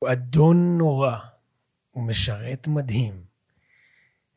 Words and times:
הוא 0.00 0.12
אדון 0.12 0.78
נורא, 0.78 1.16
הוא 1.90 2.04
משרת 2.04 2.66
מדהים. 2.68 3.12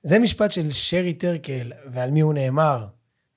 זה 0.03 0.19
משפט 0.19 0.51
של 0.51 0.71
שרי 0.71 1.13
טרקל, 1.13 1.71
ועל 1.91 2.11
מי 2.11 2.21
הוא 2.21 2.33
נאמר? 2.33 2.87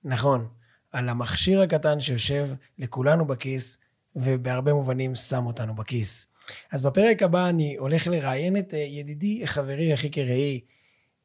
נכון, 0.04 0.48
על 0.92 1.08
המכשיר 1.08 1.60
הקטן 1.62 2.00
שיושב 2.00 2.48
לכולנו 2.78 3.26
בכיס, 3.26 3.78
ובהרבה 4.16 4.72
מובנים 4.72 5.14
שם 5.14 5.46
אותנו 5.46 5.74
בכיס. 5.74 6.32
אז 6.72 6.82
בפרק 6.82 7.22
הבא 7.22 7.48
אני 7.48 7.76
הולך 7.76 8.06
לראיין 8.06 8.56
את 8.56 8.74
אה, 8.74 8.78
ידידי, 8.78 9.46
חברי, 9.46 9.94
אחי 9.94 10.10
כרעי, 10.10 10.60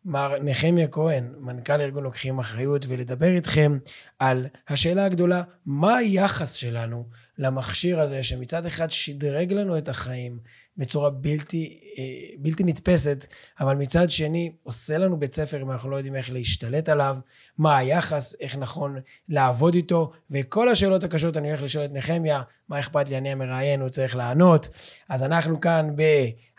מר 0.06 0.36
נחמיה 0.44 0.88
כהן, 0.88 1.34
מנכ"ל 1.40 1.82
ארגון 1.82 2.04
לוקחים 2.04 2.40
אחריות, 2.40 2.86
ולדבר 2.88 3.36
איתכם 3.36 3.78
על 4.20 4.48
השאלה 4.68 5.06
הגדולה, 5.06 5.44
מה 5.66 5.98
היחס 5.98 6.54
שלנו 6.54 7.06
למכשיר 7.38 8.02
הזה 8.02 8.24
שמצד 8.24 8.66
אחד 8.66 8.92
שדרג 8.92 9.54
לנו 9.54 9.78
את 9.78 9.90
החיים 9.90 10.40
בצורה 10.78 11.10
בלתי, 11.10 11.80
אה, 11.98 12.04
בלתי 12.40 12.64
נתפסת, 12.64 13.28
אבל 13.60 13.76
מצד 13.76 14.12
שני 14.12 14.52
עושה 14.64 14.98
לנו 14.98 15.20
בית 15.20 15.34
ספר 15.34 15.62
אם 15.62 15.72
אנחנו 15.72 15.90
לא 15.90 15.96
יודעים 15.96 16.16
איך 16.16 16.34
להשתלט 16.34 16.90
עליו, 16.90 17.18
מה 17.58 17.78
היחס, 17.78 18.36
איך 18.40 18.58
נכון 18.58 18.98
לעבוד 19.30 19.76
איתו, 19.76 20.12
וכל 20.32 20.70
השאלות 20.70 21.04
הקשות 21.04 21.38
אני 21.38 21.48
הולך 21.48 21.62
לשאול 21.62 21.86
את 21.86 21.92
נחמיה, 21.94 22.42
מה 22.70 22.80
אכפת 22.80 23.10
לי, 23.10 23.18
אני 23.18 23.32
המראיין, 23.32 23.82
הוא 23.82 23.90
צריך 23.90 24.16
לענות. 24.16 24.70
אז 25.10 25.24
אנחנו 25.24 25.62
כאן 25.62 25.96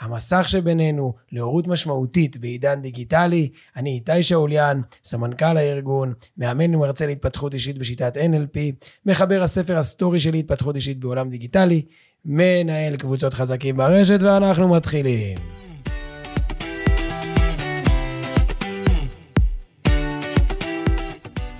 במסך 0.03 0.49
שבינינו, 0.49 1.15
להורות 1.33 1.67
משמעותית 1.67 2.37
בעידן 2.37 2.83
דיגיטלי. 2.83 3.49
אני 3.77 3.91
איתי 3.91 4.23
שאוליאן, 4.23 4.81
סמנכ"ל 5.05 5.57
הארגון, 5.57 6.15
מאמן 6.39 6.75
ומרצה 6.75 7.07
להתפתחות 7.07 7.55
אישית 7.55 7.79
בשיטת 7.79 8.17
NLP, 8.17 8.87
מחבר 9.07 9.43
הספר 9.43 9.79
ה 9.79 9.86
story 9.86 10.21
שלי 10.21 10.39
התפתחות 10.39 10.62
אישית 10.77 10.99
בעולם 10.99 11.29
דיגיטלי. 11.29 11.83
מנהל 12.25 12.97
קבוצות 12.97 13.35
חזקים 13.35 13.77
ברשת, 13.77 14.23
ואנחנו 14.23 14.75
מתחילים. 14.75 15.39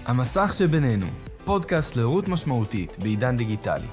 המסך 0.07 0.53
שבינינו, 0.59 1.07
פודקאסט 1.45 1.97
להורות 1.97 2.29
משמעותית 2.29 2.99
בעידן 2.99 3.37
דיגיטלי. 3.37 3.87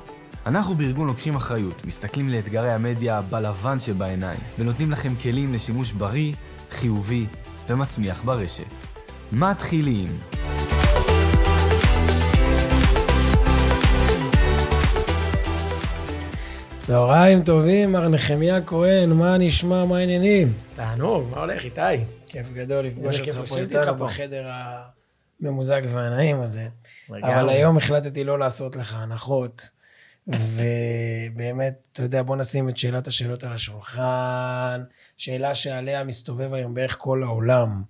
אנחנו 0.45 0.75
בארגון 0.75 1.07
לוקחים 1.07 1.35
אחריות, 1.35 1.85
מסתכלים 1.85 2.29
לאתגרי 2.29 2.71
המדיה 2.71 3.21
בלבן 3.21 3.79
שבעיניים, 3.79 4.39
ונותנים 4.59 4.91
לכם 4.91 5.15
כלים 5.21 5.53
לשימוש 5.53 5.91
בריא, 5.91 6.33
חיובי 6.71 7.25
ומצמיח 7.69 8.23
ברשת. 8.23 8.63
מתחילים. 9.31 10.07
צהריים 16.89 17.43
טובים, 17.43 17.91
מר 17.91 18.07
נחמיה 18.07 18.61
כהן, 18.61 19.09
מה 19.09 19.37
נשמע, 19.37 19.85
מה 19.85 19.97
העניינים? 19.97 20.53
תענוג, 20.75 21.29
מה 21.31 21.39
הולך, 21.39 21.65
איתי? 21.65 21.81
כיף 22.27 22.53
גדול 22.53 22.85
לפגוש 22.85 23.19
אותך 23.19 23.49
פה 23.49 23.57
איתנו. 23.57 23.95
בחדר 23.95 24.49
הממוזג 25.41 25.81
והנעים 25.89 26.41
הזה. 26.41 26.67
אבל 27.09 27.49
היום 27.49 27.77
החלטתי 27.77 28.23
לא 28.23 28.39
לעשות 28.39 28.75
לך 28.75 28.95
הנחות, 28.97 29.69
ובאמת, 30.27 31.73
אתה 31.91 32.03
יודע, 32.03 32.23
בוא 32.23 32.35
נשים 32.35 32.69
את 32.69 32.77
שאלת 32.77 33.07
השאלות 33.07 33.43
על 33.43 33.53
השולחן, 33.53 34.83
שאלה 35.17 35.55
שעליה 35.55 36.03
מסתובב 36.03 36.53
היום 36.53 36.73
בערך 36.73 36.95
כל 36.99 37.23
העולם. 37.23 37.83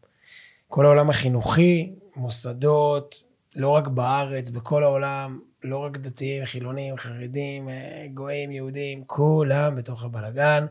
כל 0.68 0.86
העולם 0.86 1.10
החינוכי, 1.10 1.92
מוסדות, 2.16 3.24
לא 3.56 3.70
רק 3.70 3.88
בארץ, 3.88 4.50
בכל 4.50 4.84
העולם, 4.84 5.40
לא 5.64 5.78
רק 5.78 5.98
דתיים, 5.98 6.46
חילונים, 6.46 6.98
חרדים, 6.98 7.70
אה, 7.70 8.06
גויים, 8.14 8.52
יהודים, 8.52 9.04
כולם 9.06 9.76
בתוך 9.76 10.04
הבלגן, 10.04 10.66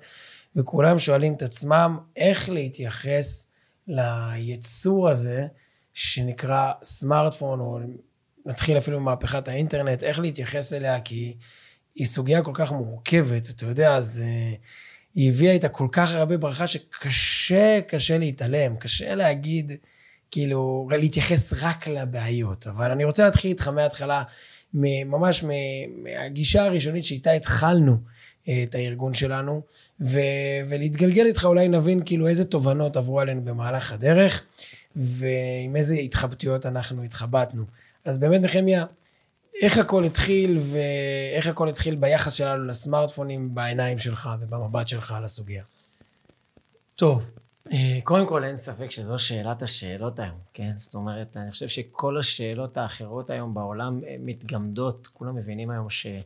וכולם 0.56 0.98
שואלים 0.98 1.34
את 1.34 1.42
עצמם 1.42 1.98
איך 2.16 2.50
להתייחס 2.50 3.52
ליצור 3.88 5.08
הזה 5.08 5.46
שנקרא 5.94 6.72
סמארטפון, 6.82 7.60
או 7.60 7.78
נתחיל 8.46 8.78
אפילו 8.78 9.00
ממהפכת 9.00 9.48
האינטרנט, 9.48 10.04
איך 10.04 10.20
להתייחס 10.20 10.72
אליה, 10.72 11.00
כי 11.00 11.36
היא 11.94 12.06
סוגיה 12.06 12.42
כל 12.42 12.52
כך 12.54 12.72
מורכבת, 12.72 13.50
אתה 13.50 13.66
יודע, 13.66 13.96
אז 13.96 14.22
אה, 14.26 14.54
היא 15.14 15.28
הביאה 15.28 15.52
איתה 15.52 15.68
כל 15.68 15.88
כך 15.92 16.12
הרבה 16.12 16.36
ברכה 16.36 16.66
שקשה, 16.66 17.80
קשה 17.88 18.18
להתעלם, 18.18 18.76
קשה 18.76 19.14
להגיד, 19.14 19.72
כאילו, 20.30 20.88
להתייחס 20.98 21.62
רק 21.62 21.88
לבעיות. 21.88 22.66
אבל 22.66 22.90
אני 22.90 23.04
רוצה 23.04 23.24
להתחיל 23.24 23.50
איתך 23.50 23.68
מההתחלה, 23.68 24.22
ממש 24.74 25.44
מהגישה 26.02 26.64
הראשונית 26.64 27.04
שאיתה 27.04 27.30
התחלנו 27.30 27.96
אה, 28.48 28.62
את 28.62 28.74
הארגון 28.74 29.14
שלנו, 29.14 29.62
ו- 30.00 30.18
ולהתגלגל 30.68 31.26
איתך 31.26 31.44
אולי 31.44 31.68
נבין 31.68 32.02
כאילו 32.04 32.28
איזה 32.28 32.44
תובנות 32.44 32.96
עברו 32.96 33.20
עלינו 33.20 33.44
במהלך 33.44 33.92
הדרך, 33.92 34.44
ועם 34.96 35.76
איזה 35.76 35.94
התחבטויות 35.94 36.66
אנחנו 36.66 37.02
התחבטנו. 37.02 37.64
אז 38.04 38.18
באמת, 38.18 38.40
נחמיה, 38.40 38.84
איך 39.62 39.78
הכל 39.78 40.04
התחיל, 40.04 40.58
ואיך 40.62 41.46
הכל 41.46 41.68
התחיל 41.68 41.94
ביחס 41.94 42.32
שלנו 42.32 42.64
לסמארטפונים 42.64 43.54
בעיניים 43.54 43.98
שלך 43.98 44.30
ובמבט 44.40 44.88
שלך 44.88 45.12
על 45.12 45.24
הסוגיה? 45.24 45.62
טוב, 46.96 47.22
קודם 48.04 48.26
כל 48.26 48.44
אין 48.44 48.56
ספק 48.56 48.90
שזו 48.90 49.18
שאלת 49.18 49.62
השאלות 49.62 50.18
היום, 50.18 50.38
כן? 50.52 50.76
זאת 50.76 50.94
אומרת, 50.94 51.36
אני 51.36 51.50
חושב 51.50 51.68
שכל 51.68 52.18
השאלות 52.18 52.76
האחרות 52.76 53.30
היום 53.30 53.54
בעולם 53.54 54.00
אה, 54.04 54.16
מתגמדות, 54.20 55.06
כולם 55.06 55.34
מבינים 55.34 55.70
היום 55.70 55.90
שזה 55.90 56.20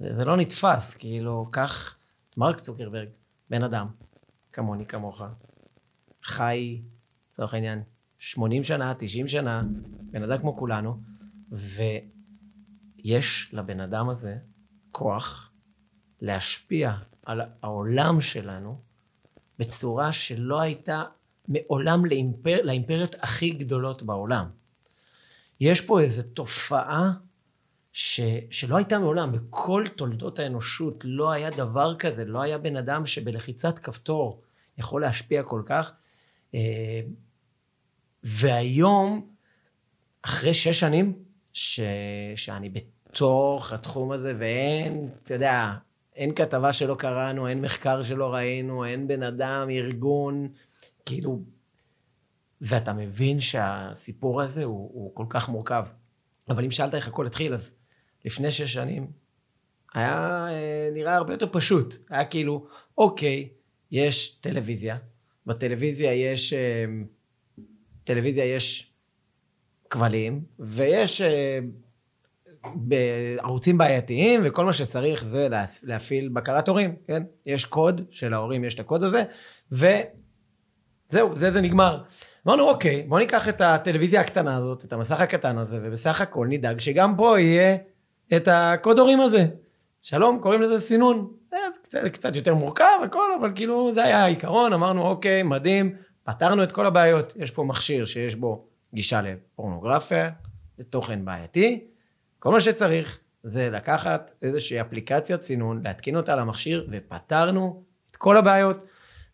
זה 0.00 0.24
לא 0.24 0.36
נתפס, 0.36 0.94
כאילו, 0.94 1.46
את 1.52 1.58
מרק 2.36 2.60
צוקרברג, 2.60 3.08
בן 3.50 3.62
אדם, 3.62 3.86
כמוני, 4.52 4.86
כמוך, 4.86 5.22
חי, 6.22 6.80
לצורך 7.30 7.54
העניין, 7.54 7.82
80 8.18 8.62
שנה, 8.62 8.94
90 8.98 9.28
שנה, 9.28 9.62
בן 10.10 10.22
אדם 10.22 10.38
כמו 10.38 10.56
כולנו, 10.56 11.00
ויש 11.52 13.50
לבן 13.52 13.80
אדם 13.80 14.08
הזה 14.08 14.36
כוח 14.90 15.50
להשפיע 16.20 16.94
על 17.26 17.40
העולם 17.62 18.20
שלנו 18.20 18.78
בצורה 19.58 20.12
שלא 20.12 20.60
הייתה 20.60 21.02
מעולם 21.48 22.04
לאימפר, 22.06 22.58
לאימפריות 22.64 23.14
הכי 23.20 23.50
גדולות 23.50 24.02
בעולם. 24.02 24.46
יש 25.60 25.80
פה 25.80 26.00
איזו 26.00 26.22
תופעה 26.22 27.12
ש, 27.92 28.20
שלא 28.50 28.76
הייתה 28.76 28.98
מעולם, 28.98 29.32
בכל 29.32 29.84
תולדות 29.96 30.38
האנושות 30.38 31.00
לא 31.04 31.32
היה 31.32 31.50
דבר 31.50 31.96
כזה, 31.96 32.24
לא 32.24 32.42
היה 32.42 32.58
בן 32.58 32.76
אדם 32.76 33.06
שבלחיצת 33.06 33.78
כפתור 33.78 34.42
יכול 34.78 35.00
להשפיע 35.00 35.42
כל 35.42 35.62
כך. 35.66 35.92
אה, 36.54 37.00
והיום, 38.22 39.28
אחרי 40.22 40.54
שש 40.54 40.80
שנים, 40.80 41.18
ש, 41.52 41.80
שאני 42.36 42.70
בתוך 42.70 43.72
התחום 43.72 44.12
הזה, 44.12 44.34
ואין, 44.38 45.08
אתה 45.22 45.34
יודע, 45.34 45.72
אין 46.16 46.34
כתבה 46.34 46.72
שלא 46.72 46.94
קראנו, 46.94 47.48
אין 47.48 47.60
מחקר 47.60 48.02
שלא 48.02 48.34
ראינו, 48.34 48.84
אין 48.84 49.08
בן 49.08 49.22
אדם, 49.22 49.68
ארגון, 49.70 50.48
כאילו... 51.06 51.42
ואתה 52.60 52.92
מבין 52.92 53.40
שהסיפור 53.40 54.42
הזה 54.42 54.64
הוא, 54.64 54.90
הוא 54.94 55.14
כל 55.14 55.26
כך 55.28 55.48
מורכב. 55.48 55.84
אבל 56.48 56.64
אם 56.64 56.70
שאלת 56.70 56.94
איך 56.94 57.08
הכל 57.08 57.26
התחיל, 57.26 57.54
אז 57.54 57.70
לפני 58.24 58.50
שש 58.50 58.72
שנים 58.72 59.06
היה 59.94 60.46
אה, 60.50 60.90
נראה 60.92 61.16
הרבה 61.16 61.32
יותר 61.32 61.46
פשוט. 61.52 61.94
היה 62.10 62.24
כאילו, 62.24 62.66
אוקיי, 62.98 63.48
יש 63.90 64.34
טלוויזיה, 64.34 64.96
בטלוויזיה 65.46 66.14
יש... 66.14 66.52
אה, 66.52 66.84
טלוויזיה 68.04 68.44
יש 68.44 68.92
כבלים, 69.90 70.44
ויש 70.58 71.20
אה, 71.20 71.58
בערוצים 72.74 73.78
בעייתיים, 73.78 74.40
וכל 74.44 74.64
מה 74.64 74.72
שצריך 74.72 75.24
זה 75.24 75.48
לה- 75.48 75.64
להפעיל 75.82 76.28
בקרת 76.28 76.68
הורים, 76.68 76.94
כן? 77.06 77.22
יש 77.46 77.64
קוד, 77.64 78.00
שלהורים 78.10 78.64
יש 78.64 78.74
את 78.74 78.80
הקוד 78.80 79.02
הזה, 79.02 79.22
וזהו, 79.72 81.36
זה 81.36 81.50
זה 81.50 81.60
נגמר. 81.60 82.02
אמרנו, 82.46 82.68
אוקיי, 82.68 83.02
בוא 83.02 83.18
ניקח 83.18 83.48
את 83.48 83.60
הטלוויזיה 83.60 84.20
הקטנה 84.20 84.56
הזאת, 84.56 84.84
את 84.84 84.92
המסך 84.92 85.20
הקטן 85.20 85.58
הזה, 85.58 85.78
ובסך 85.82 86.20
הכל 86.20 86.46
נדאג 86.50 86.80
שגם 86.80 87.16
פה 87.16 87.40
יהיה 87.40 87.76
את 88.36 88.48
הקוד 88.52 88.98
הורים 88.98 89.20
הזה. 89.20 89.46
שלום, 90.02 90.38
קוראים 90.40 90.62
לזה 90.62 90.78
סינון. 90.80 91.30
זה 91.50 91.56
קצת, 91.82 91.98
קצת 92.12 92.36
יותר 92.36 92.54
מורכב, 92.54 92.84
הכל, 93.04 93.28
אבל 93.40 93.52
כאילו, 93.54 93.94
זה 93.94 94.04
היה 94.04 94.24
העיקרון, 94.24 94.72
אמרנו, 94.72 95.02
אוקיי, 95.02 95.42
מדהים, 95.42 95.94
פתרנו 96.24 96.62
את 96.62 96.72
כל 96.72 96.86
הבעיות. 96.86 97.32
יש 97.36 97.50
פה 97.50 97.64
מכשיר 97.64 98.04
שיש 98.04 98.34
בו 98.34 98.64
גישה 98.94 99.20
לפורנוגרפיה, 99.22 100.30
לתוכן 100.78 101.24
בעייתי. 101.24 101.84
כל 102.44 102.50
מה 102.50 102.60
שצריך 102.60 103.18
זה 103.42 103.70
לקחת 103.70 104.30
איזושהי 104.42 104.80
אפליקציית 104.80 105.42
סינון, 105.42 105.82
להתקין 105.84 106.16
אותה 106.16 106.36
למכשיר, 106.36 106.88
ופתרנו 106.90 107.82
את 108.10 108.16
כל 108.16 108.36
הבעיות, 108.36 108.84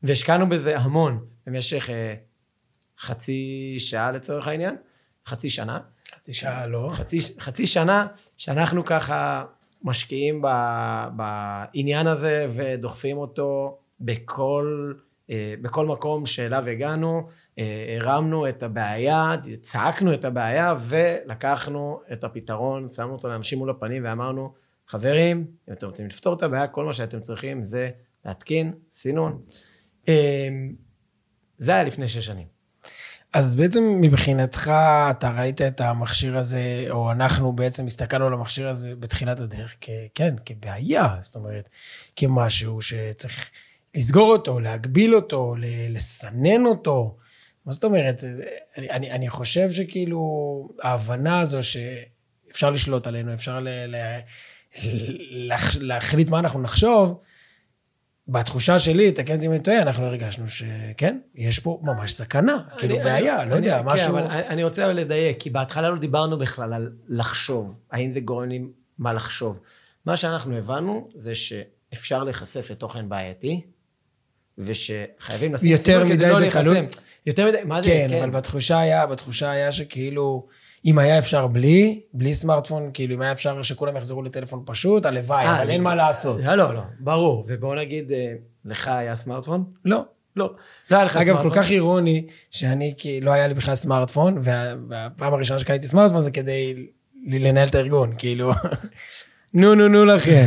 והשקענו 0.02 0.48
בזה 0.48 0.78
המון 0.78 1.24
במשך 1.46 1.90
אה, 1.90 2.14
חצי 3.00 3.74
שעה 3.78 4.12
לצורך 4.12 4.46
העניין, 4.46 4.76
חצי 5.26 5.50
שנה. 5.50 5.78
חצי 6.14 6.32
שעה 6.32 6.66
לא. 6.66 6.88
חצי, 6.92 7.18
חצי 7.40 7.66
שנה 7.66 8.06
שאנחנו 8.36 8.84
ככה 8.84 9.44
משקיעים 9.82 10.42
ב, 10.42 10.48
בעניין 11.16 12.06
הזה 12.06 12.46
ודוחפים 12.54 13.16
אותו 13.16 13.78
בכל, 14.00 14.92
אה, 15.30 15.54
בכל 15.62 15.86
מקום 15.86 16.26
שאליו 16.26 16.68
הגענו, 16.68 17.28
הרמנו 18.00 18.48
את 18.48 18.62
הבעיה, 18.62 19.34
צעקנו 19.60 20.14
את 20.14 20.24
הבעיה 20.24 20.74
ולקחנו 20.80 22.00
את 22.12 22.24
הפתרון, 22.24 22.88
שמנו 22.92 23.12
אותו 23.12 23.28
לאנשים 23.28 23.58
מול 23.58 23.70
הפנים 23.70 24.04
ואמרנו, 24.04 24.52
חברים, 24.86 25.46
אם 25.68 25.72
אתם 25.72 25.86
רוצים 25.86 26.06
לפתור 26.06 26.34
את 26.34 26.42
הבעיה, 26.42 26.66
כל 26.66 26.84
מה 26.84 26.92
שאתם 26.92 27.20
צריכים 27.20 27.62
זה 27.64 27.90
להתקין 28.24 28.72
סינון. 28.90 29.42
אה, 30.08 30.48
זה 31.58 31.72
היה 31.72 31.84
לפני 31.84 32.08
שש 32.08 32.26
שנים. 32.26 32.46
אז 33.32 33.54
בעצם 33.54 33.98
מבחינתך, 34.00 34.72
אתה 35.10 35.30
ראית 35.30 35.62
את 35.62 35.80
המכשיר 35.80 36.38
הזה, 36.38 36.86
או 36.90 37.12
אנחנו 37.12 37.52
בעצם 37.52 37.86
הסתכלנו 37.86 38.26
על 38.26 38.32
המכשיר 38.32 38.68
הזה 38.68 38.96
בתחילת 38.96 39.40
הדרך, 39.40 39.76
כ, 39.80 39.90
כן, 40.14 40.34
כבעיה, 40.44 41.16
זאת 41.20 41.36
אומרת, 41.36 41.68
כמשהו 42.16 42.80
שצריך 42.80 43.50
לסגור 43.94 44.32
אותו, 44.32 44.60
להגביל 44.60 45.14
אותו, 45.14 45.54
לסנן 45.88 46.66
אותו. 46.66 47.16
מה 47.66 47.72
זאת 47.72 47.84
אומרת? 47.84 48.24
אני, 48.76 48.90
אני, 48.90 49.10
אני 49.10 49.28
חושב 49.28 49.70
שכאילו, 49.70 50.68
ההבנה 50.82 51.40
הזו 51.40 51.58
שאפשר 51.62 52.70
לשלוט 52.70 53.06
עלינו, 53.06 53.34
אפשר 53.34 53.60
ל, 53.60 53.68
ל, 53.68 53.96
להח, 55.30 55.76
להחליט 55.80 56.28
מה 56.28 56.38
אנחנו 56.38 56.62
נחשוב, 56.62 57.20
בתחושה 58.28 58.78
שלי, 58.78 59.12
תקן 59.12 59.34
אותי 59.34 59.46
אם 59.46 59.52
אני 59.52 59.60
טועה, 59.60 59.82
אנחנו 59.82 60.04
הרגשנו 60.04 60.48
שכן, 60.48 61.18
יש 61.34 61.58
פה 61.58 61.80
ממש 61.82 62.12
סכנה, 62.12 62.58
כאילו 62.78 62.96
בעיה, 62.96 63.44
לא 63.44 63.54
יודע, 63.54 63.82
משהו... 63.84 64.14
כן, 64.14 64.18
אבל 64.18 64.26
אני 64.30 64.64
רוצה 64.64 64.92
לדייק, 64.92 65.40
כי 65.40 65.50
בהתחלה 65.50 65.90
לא 65.90 65.98
דיברנו 65.98 66.38
בכלל 66.38 66.72
על 66.72 66.92
לחשוב, 67.08 67.76
האם 67.90 68.10
זה 68.10 68.20
גורם 68.20 68.48
לי 68.48 68.60
מה 68.98 69.12
לחשוב. 69.12 69.60
מה 70.06 70.16
שאנחנו 70.16 70.56
הבנו 70.56 71.08
זה 71.14 71.32
שאפשר 71.34 72.24
להיחשף 72.24 72.70
לתוכן 72.70 73.08
בעייתי, 73.08 73.66
ושחייבים 74.58 75.54
לשים 75.54 75.70
יותר 75.70 76.04
מדי 76.04 76.28
לא 76.28 76.46
בקלות. 76.46 76.76
יותר 77.26 77.46
מדי, 77.46 77.58
מה 77.64 77.82
זה? 77.82 77.90
כן, 77.90 78.06
כן, 78.08 78.22
אבל 78.22 78.30
בתחושה 78.30 78.78
היה, 78.78 79.06
בתחושה 79.06 79.50
היה 79.50 79.72
שכאילו... 79.72 80.46
אם 80.84 80.98
היה 80.98 81.18
אפשר 81.18 81.46
בלי, 81.46 82.00
בלי 82.12 82.34
סמארטפון, 82.34 82.90
כאילו 82.94 83.14
אם 83.14 83.22
היה 83.22 83.32
אפשר 83.32 83.62
שכולם 83.62 83.96
יחזרו 83.96 84.22
לטלפון 84.22 84.62
פשוט, 84.66 85.06
הלוואי, 85.06 85.46
אה, 85.46 85.56
אבל 85.56 85.70
אין 85.70 85.82
מה 85.82 85.94
לעשות. 85.94 86.40
לא, 86.44 86.54
לא, 86.54 86.74
לא, 86.74 86.80
ברור. 86.98 87.44
ובואו 87.48 87.74
נגיד, 87.74 88.12
אה, 88.12 88.32
לך 88.64 88.88
היה 88.88 89.16
סמארטפון? 89.16 89.64
לא. 89.84 90.04
לא. 90.36 90.54
לא 90.90 90.96
היה 90.96 91.04
לך 91.04 91.12
סמארטפון. 91.12 91.36
אגב, 91.36 91.50
כל 91.50 91.62
כך 91.62 91.70
אירוני, 91.70 92.26
שאני, 92.50 92.94
כי 92.96 93.20
לא 93.20 93.30
היה 93.30 93.48
לי 93.48 93.54
בכלל 93.54 93.74
סמארטפון, 93.74 94.38
והפעם 94.88 95.34
הראשונה 95.34 95.58
שקניתי 95.58 95.86
סמארטפון 95.86 96.20
זה 96.20 96.30
כדי 96.30 96.86
לנהל 97.26 97.68
את 97.68 97.74
הארגון, 97.74 98.14
כאילו, 98.18 98.50
נו, 99.54 99.74
נו, 99.74 99.88
נו 99.88 100.04
לכם. 100.04 100.44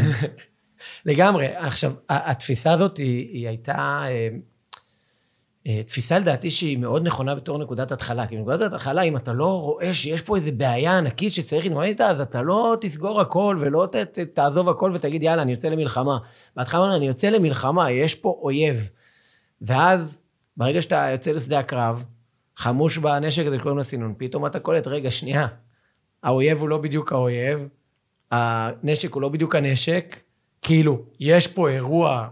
לגמרי. 1.06 1.48
עכשיו, 1.56 1.92
התפיסה 2.10 2.72
הזאת 2.72 2.98
היא 2.98 3.48
הייתה... 3.48 4.06
אה, 5.68 5.82
תפיסה 5.86 6.20
לדעתי 6.20 6.52
שהיא 6.52 6.78
מאוד 6.78 7.08
נכונה 7.08 7.36
בתור 7.36 7.58
נקודת 7.58 7.92
התחלה. 7.92 8.28
כי 8.28 8.38
בנקודת 8.38 8.74
התחלה, 8.74 9.02
אם 9.02 9.18
אתה 9.18 9.34
לא 9.34 9.62
רואה 9.62 9.94
שיש 9.94 10.22
פה 10.22 10.36
איזו 10.36 10.52
בעיה 10.58 10.98
ענקית 10.98 11.32
שצריך 11.32 11.66
להתמודד 11.66 11.88
איתה, 11.88 12.08
אז 12.08 12.22
אתה 12.22 12.42
לא 12.42 12.78
תסגור 12.82 13.22
הכל 13.22 13.58
ולא 13.60 13.88
ת, 13.92 13.96
ת, 13.96 14.20
תעזוב 14.20 14.70
הכל 14.70 14.92
ותגיד, 14.94 15.24
יאללה, 15.24 15.42
אני 15.42 15.52
יוצא 15.52 15.70
למלחמה. 15.70 16.18
בהתחלה 16.56 16.96
אני 16.96 17.08
יוצא 17.08 17.30
למלחמה, 17.30 17.92
יש 17.92 18.16
פה 18.16 18.40
אויב. 18.42 18.90
ואז, 19.62 20.22
ברגע 20.58 20.82
שאתה 20.82 21.10
יוצא 21.12 21.32
לשדה 21.32 21.60
הקרב, 21.60 22.04
חמוש 22.58 22.98
בנשק 22.98 23.46
הזה 23.46 23.58
שקוראים 23.58 23.78
לו 23.78 23.84
סינון, 23.84 24.14
פתאום 24.18 24.46
אתה 24.46 24.60
קולט, 24.60 24.88
רגע, 24.88 25.12
שנייה, 25.12 25.48
האויב 26.24 26.60
הוא 26.60 26.70
לא 26.70 26.78
בדיוק 26.78 27.12
האויב, 27.12 27.60
הנשק 28.32 29.14
הוא 29.14 29.22
לא 29.22 29.30
בדיוק 29.30 29.56
הנשק, 29.56 30.16
כאילו, 30.62 31.02
יש 31.20 31.48
פה 31.48 31.70
אירוע 31.70 32.28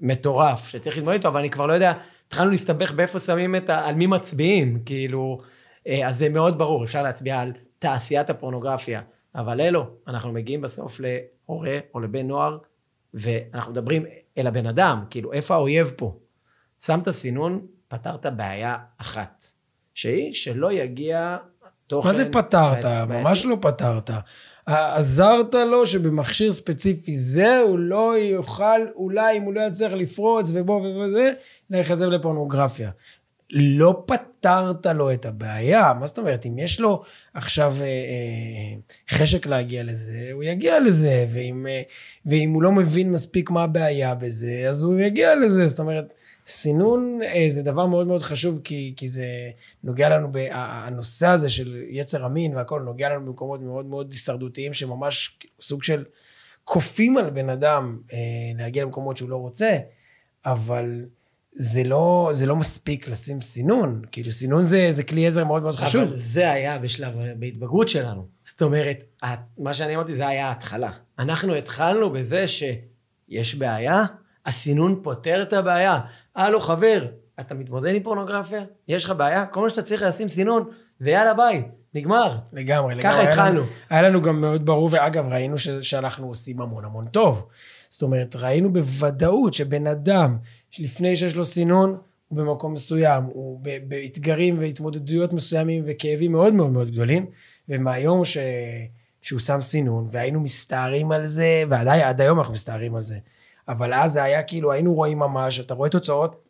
מטורף 0.00 0.68
שצריך 0.68 0.96
להתמודד 0.96 1.16
איתו, 1.16 1.28
אבל 1.28 1.40
אני 1.40 1.50
כבר 1.50 1.66
לא 1.66 1.72
יודע 1.72 1.92
התחלנו 2.28 2.50
להסתבך 2.50 2.92
באיפה 2.92 3.18
שמים 3.18 3.56
את 3.56 3.70
ה... 3.70 3.86
על 3.86 3.94
מי 3.94 4.06
מצביעים, 4.06 4.82
כאילו, 4.84 5.40
אה, 5.86 6.08
אז 6.08 6.16
זה 6.16 6.28
מאוד 6.28 6.58
ברור, 6.58 6.84
אפשר 6.84 7.02
להצביע 7.02 7.40
על 7.40 7.52
תעשיית 7.78 8.30
הפורנוגרפיה, 8.30 9.02
אבל 9.34 9.60
אלו, 9.60 9.86
אנחנו 10.06 10.32
מגיעים 10.32 10.60
בסוף 10.60 11.00
להורה 11.00 11.78
או 11.94 12.00
לבן 12.00 12.26
נוער, 12.26 12.58
ואנחנו 13.14 13.72
מדברים 13.72 14.04
אל 14.38 14.46
הבן 14.46 14.66
אדם, 14.66 15.04
כאילו, 15.10 15.32
איפה 15.32 15.54
האויב 15.54 15.92
פה? 15.96 16.18
שמת 16.80 17.10
סינון, 17.10 17.66
פתרת 17.88 18.26
בעיה 18.26 18.76
אחת, 18.98 19.44
שהיא 19.94 20.32
שלא 20.32 20.72
יגיע 20.72 21.36
תוכן... 21.88 22.08
מה 22.08 22.14
זה 22.14 22.32
פתרת? 22.32 22.84
ממש 22.84 23.46
לא 23.46 23.56
פתרת. 23.60 24.10
עזרת 24.66 25.54
לו 25.54 25.86
שבמכשיר 25.86 26.52
ספציפי 26.52 27.16
זה 27.16 27.58
הוא 27.58 27.78
לא 27.78 28.18
יוכל, 28.18 28.80
אולי 28.96 29.38
אם 29.38 29.42
הוא 29.42 29.54
לא 29.54 29.60
יצליח 29.60 29.92
לפרוץ 29.92 30.50
ובוא 30.54 30.80
וזה, 30.80 31.32
להיחזב 31.70 32.08
לפורנוגרפיה. 32.08 32.90
לא 33.50 34.04
פתרת 34.06 34.86
לו 34.86 35.12
את 35.12 35.26
הבעיה, 35.26 35.92
מה 36.00 36.06
זאת 36.06 36.18
אומרת? 36.18 36.46
אם 36.46 36.58
יש 36.58 36.80
לו 36.80 37.02
עכשיו 37.34 37.74
אה, 37.80 37.86
אה, 37.86 38.78
חשק 39.10 39.46
להגיע 39.46 39.82
לזה, 39.82 40.28
הוא 40.32 40.42
יגיע 40.42 40.80
לזה, 40.80 41.26
ואם, 41.28 41.66
אה, 41.70 41.82
ואם 42.26 42.50
הוא 42.54 42.62
לא 42.62 42.72
מבין 42.72 43.12
מספיק 43.12 43.50
מה 43.50 43.62
הבעיה 43.62 44.14
בזה, 44.14 44.64
אז 44.68 44.82
הוא 44.82 45.00
יגיע 45.00 45.36
לזה, 45.36 45.66
זאת 45.66 45.80
אומרת... 45.80 46.14
סינון 46.48 47.20
אה, 47.22 47.44
זה 47.48 47.62
דבר 47.62 47.86
מאוד 47.86 48.06
מאוד 48.06 48.22
חשוב, 48.22 48.60
כי, 48.64 48.94
כי 48.96 49.08
זה 49.08 49.26
נוגע 49.84 50.08
לנו, 50.08 50.32
ב, 50.32 50.48
הנושא 50.52 51.26
הזה 51.26 51.50
של 51.50 51.82
יצר 51.88 52.24
המין 52.24 52.56
והכל 52.56 52.80
נוגע 52.80 53.08
לנו 53.08 53.26
במקומות 53.26 53.60
מאוד 53.60 53.86
מאוד 53.86 54.12
הישרדותיים, 54.12 54.72
שממש 54.72 55.38
סוג 55.60 55.82
של 55.82 56.04
כופים 56.64 57.16
על 57.16 57.30
בן 57.30 57.48
אדם 57.48 57.98
אה, 58.12 58.18
להגיע 58.58 58.84
למקומות 58.84 59.16
שהוא 59.16 59.30
לא 59.30 59.36
רוצה, 59.36 59.78
אבל 60.46 61.04
זה 61.52 61.84
לא, 61.84 62.30
זה 62.32 62.46
לא 62.46 62.56
מספיק 62.56 63.08
לשים 63.08 63.40
סינון. 63.40 64.02
כאילו 64.12 64.30
סינון 64.30 64.64
זה, 64.64 64.86
זה 64.90 65.04
כלי 65.04 65.26
עזר 65.26 65.44
מאוד 65.44 65.62
מאוד 65.62 65.74
חשוב. 65.74 66.02
אבל 66.02 66.16
זה 66.16 66.50
היה 66.52 66.78
בשלב, 66.78 67.14
בהתבגרות 67.38 67.88
שלנו. 67.88 68.26
זאת 68.44 68.62
אומרת, 68.62 69.04
מה 69.58 69.74
שאני 69.74 69.96
אמרתי 69.96 70.16
זה 70.16 70.28
היה 70.28 70.48
ההתחלה. 70.48 70.90
אנחנו 71.18 71.54
התחלנו 71.54 72.10
בזה 72.10 72.44
שיש 72.48 73.54
בעיה, 73.54 74.04
הסינון 74.48 75.00
פותר 75.02 75.42
את 75.42 75.52
הבעיה. 75.52 75.98
הלו, 76.36 76.60
חבר, 76.60 77.06
אתה 77.40 77.54
מתמודד 77.54 77.94
עם 77.94 78.02
פורנוגרפיה? 78.02 78.60
יש 78.88 79.04
לך 79.04 79.10
בעיה? 79.16 79.46
כל 79.46 79.62
מה 79.62 79.70
שאתה 79.70 79.82
צריך 79.82 80.02
לשים 80.02 80.28
סינון, 80.28 80.70
ויאללה 81.00 81.34
ביי, 81.34 81.62
נגמר. 81.94 82.36
לגמרי, 82.52 82.94
לגמרי. 82.94 83.02
ככה 83.02 83.28
התחלנו. 83.28 83.62
היה 83.90 84.02
לנו 84.02 84.22
גם 84.22 84.40
מאוד 84.40 84.66
ברור, 84.66 84.88
ואגב, 84.92 85.28
ראינו 85.28 85.58
ש- 85.58 85.68
שאנחנו 85.68 86.26
עושים 86.26 86.60
המון 86.60 86.84
המון 86.84 87.06
טוב. 87.08 87.46
זאת 87.90 88.02
אומרת, 88.02 88.36
ראינו 88.36 88.72
בוודאות 88.72 89.54
שבן 89.54 89.86
אדם, 89.86 90.38
לפני 90.78 91.16
שיש 91.16 91.36
לו 91.36 91.44
סינון, 91.44 91.98
הוא 92.28 92.38
במקום 92.38 92.72
מסוים, 92.72 93.24
הוא 93.24 93.60
באתגרים 93.88 94.58
והתמודדויות 94.58 95.32
מסוימים 95.32 95.84
וכאבים 95.86 96.32
מאוד 96.32 96.54
מאוד 96.54 96.70
מאוד 96.70 96.90
גדולים, 96.90 97.26
ומהיום 97.68 98.24
ש... 98.24 98.38
שהוא 99.22 99.40
שם 99.40 99.60
סינון, 99.60 100.08
והיינו 100.10 100.40
מסתערים 100.40 101.12
על 101.12 101.26
זה, 101.26 101.62
ועד 101.68 102.20
היום 102.20 102.38
אנחנו 102.38 102.52
מסתערים 102.52 102.94
על 102.94 103.02
זה. 103.02 103.18
אבל 103.68 103.94
אז 103.94 104.12
זה 104.12 104.22
היה 104.22 104.42
כאילו, 104.42 104.72
היינו 104.72 104.94
רואים 104.94 105.18
ממש, 105.18 105.60
אתה 105.60 105.74
רואה 105.74 105.90
תוצאות, 105.90 106.44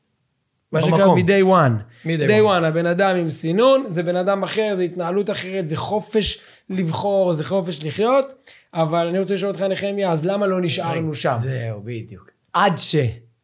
מה 0.72 0.82
שנקרא 0.82 1.06
מ-day 1.06 1.44
one. 1.44 2.06
מ-day 2.08 2.42
one. 2.42 2.66
הבן 2.66 2.87
אדם 2.87 3.16
עם 3.16 3.28
סינון, 3.28 3.84
זה 3.87 4.02
בן 4.02 4.16
אדם 4.16 4.42
אחר, 4.42 4.75
זה 4.75 4.82
התנהלות 4.82 5.30
אחרת, 5.30 5.66
זה 5.66 5.76
חופש 5.76 6.40
לבחור, 6.70 7.32
זה 7.32 7.44
חופש 7.44 7.84
לחיות, 7.84 8.32
אבל 8.75 9.06
אני 9.06 9.18
רוצה 9.18 9.34
לשאול 9.34 9.50
אותך, 9.50 9.62
נחמיה, 9.62 10.12
אז 10.12 10.26
למה 10.26 10.46
לא 10.46 10.60
נשארנו 10.60 11.14
שם? 11.14 11.37
זהו, 11.42 11.80
בדיוק. 11.84 12.30
עד 12.52 12.78
ש... 12.78 12.96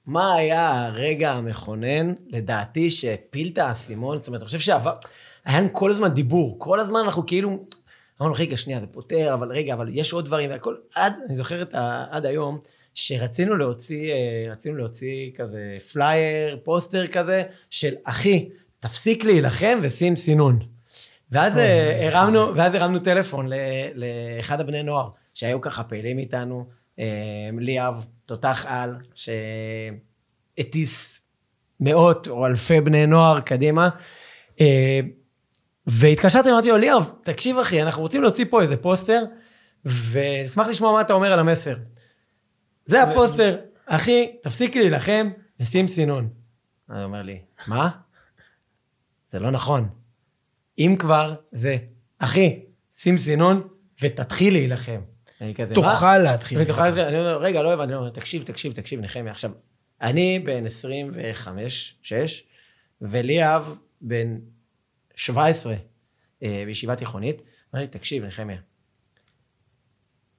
מה 0.06 0.34
היה 0.34 0.84
הרגע 0.84 1.32
המכונן, 1.32 2.12
לדעתי, 2.28 2.90
שהפיל 2.90 3.50
את 3.52 3.58
האסימון? 3.58 4.20
זאת 4.20 4.28
אומרת, 4.28 4.42
אני 4.42 4.46
חושב 4.46 4.58
שעבר... 4.58 4.92
היה 5.44 5.60
לנו 5.60 5.68
כל 5.72 5.90
הזמן 5.90 6.08
דיבור, 6.08 6.56
כל 6.58 6.80
הזמן 6.80 7.00
אנחנו 7.04 7.26
כאילו... 7.26 7.64
אמרנו, 8.20 8.34
רגע, 8.38 8.56
שנייה, 8.56 8.80
זה 8.80 8.86
פותר, 8.86 9.34
אבל 9.34 9.52
רגע, 9.52 9.74
אבל 9.74 9.88
יש 9.92 10.12
עוד 10.12 10.24
דברים, 10.24 10.50
והכל, 10.50 10.74
עד, 10.94 11.12
אני 11.28 11.36
זוכר 11.36 11.62
את 11.62 11.74
ה... 11.74 12.04
עד 12.10 12.26
היום, 12.26 12.58
שרצינו 12.94 13.56
להוציא, 13.56 14.12
אה, 14.12 14.44
רצינו 14.52 14.76
להוציא 14.76 15.30
כזה 15.34 15.76
פלייר, 15.92 16.58
פוסטר 16.62 17.06
כזה, 17.06 17.42
של 17.70 17.94
אחי, 18.04 18.48
תפסיק 18.80 19.24
להילחם 19.24 19.78
ושים 19.82 20.16
סינון. 20.16 20.58
ואז 21.30 21.58
אה, 21.58 22.06
הרמנו, 22.06 22.56
ואז 22.56 22.74
הרמנו 22.74 22.98
טלפון 22.98 23.48
לאחד 23.94 24.60
הבני 24.60 24.82
נוער, 24.82 25.08
שהיו 25.34 25.60
ככה 25.60 25.84
פעילים 25.84 26.18
איתנו, 26.18 26.66
אה, 26.98 27.04
ליאב, 27.58 28.04
תותח 28.26 28.66
על, 28.68 28.96
שהטיס 30.54 31.22
מאות 31.80 32.28
או 32.28 32.46
אלפי 32.46 32.80
בני 32.80 33.06
נוער 33.06 33.40
קדימה. 33.40 33.88
והתקשרתי, 35.86 36.50
אמרתי 36.50 36.68
לו, 36.68 36.76
ליאב, 36.76 37.12
תקשיב 37.22 37.58
אחי, 37.58 37.82
אנחנו 37.82 38.02
רוצים 38.02 38.22
להוציא 38.22 38.44
פה 38.50 38.62
איזה 38.62 38.76
פוסטר, 38.76 39.24
ונשמח 39.84 40.66
לשמוע 40.66 40.92
מה 40.92 41.00
אתה 41.00 41.12
אומר 41.12 41.32
על 41.32 41.38
המסר. 41.38 41.74
זה 42.86 43.02
הפוסטר. 43.02 43.60
אחי, 43.86 44.36
תפסיק 44.42 44.76
להילחם 44.76 45.30
ושים 45.60 45.88
סינון. 45.88 46.28
הוא 46.88 47.02
אומר 47.02 47.22
לי, 47.22 47.40
מה? 47.68 47.90
זה 49.28 49.38
לא 49.38 49.50
נכון. 49.50 49.88
אם 50.78 50.96
כבר, 50.98 51.34
זה, 51.52 51.76
אחי, 52.18 52.64
שים 52.96 53.18
סינון 53.18 53.68
ותתחיל 54.02 54.52
להילחם. 54.54 55.00
תוכל 55.74 56.18
להתחיל. 56.18 56.58
ותוכל 56.60 56.86
להתחיל. 56.86 57.04
אני 57.04 57.18
אומר, 57.18 57.38
רגע, 57.38 57.62
לא 57.62 57.72
הבנתי, 57.72 57.88
אני 57.88 57.94
אומר, 57.94 58.10
תקשיב, 58.10 58.42
תקשיב, 58.42 58.72
תקשיב, 58.72 59.00
נחמיה. 59.00 59.32
עכשיו, 59.32 59.50
אני 60.00 60.38
בן 60.38 60.66
25, 60.66 61.94
6, 62.02 62.44
וליאב 63.00 63.76
בן 64.00 64.38
17 65.14 65.74
אה, 66.42 66.62
בישיבה 66.66 66.96
תיכונית. 66.96 67.42
אמר 67.74 67.82
לי, 67.82 67.88
תקשיב, 67.88 68.26
נחמיה, 68.26 68.58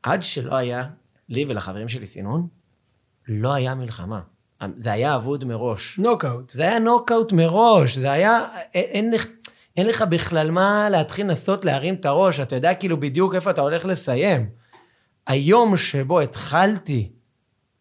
עד 0.03 0.23
שלא 0.23 0.55
היה 0.55 0.89
לי 1.29 1.45
ולחברים 1.49 1.89
שלי 1.89 2.07
סינון, 2.07 2.47
לא 3.27 3.53
היה 3.53 3.75
מלחמה. 3.75 4.19
זה 4.75 4.91
היה 4.91 5.15
אבוד 5.15 5.43
מראש. 5.45 5.99
נוקאוט. 5.99 6.49
זה 6.49 6.61
היה 6.61 6.79
נוקאוט 6.79 7.31
מראש, 7.31 7.97
זה 7.97 8.11
היה, 8.11 8.45
אין, 8.73 8.85
אין, 9.05 9.11
לך- 9.13 9.27
אין 9.77 9.87
לך 9.87 10.01
בכלל 10.01 10.51
מה 10.51 10.89
להתחיל 10.89 11.25
לנסות 11.27 11.65
להרים 11.65 11.93
את 11.93 12.05
הראש, 12.05 12.39
אתה 12.39 12.55
יודע 12.55 12.73
כאילו 12.73 12.99
בדיוק 12.99 13.35
איפה 13.35 13.51
אתה 13.51 13.61
הולך 13.61 13.85
לסיים. 13.85 14.49
היום 15.27 15.77
שבו 15.77 16.19
התחלתי 16.19 17.11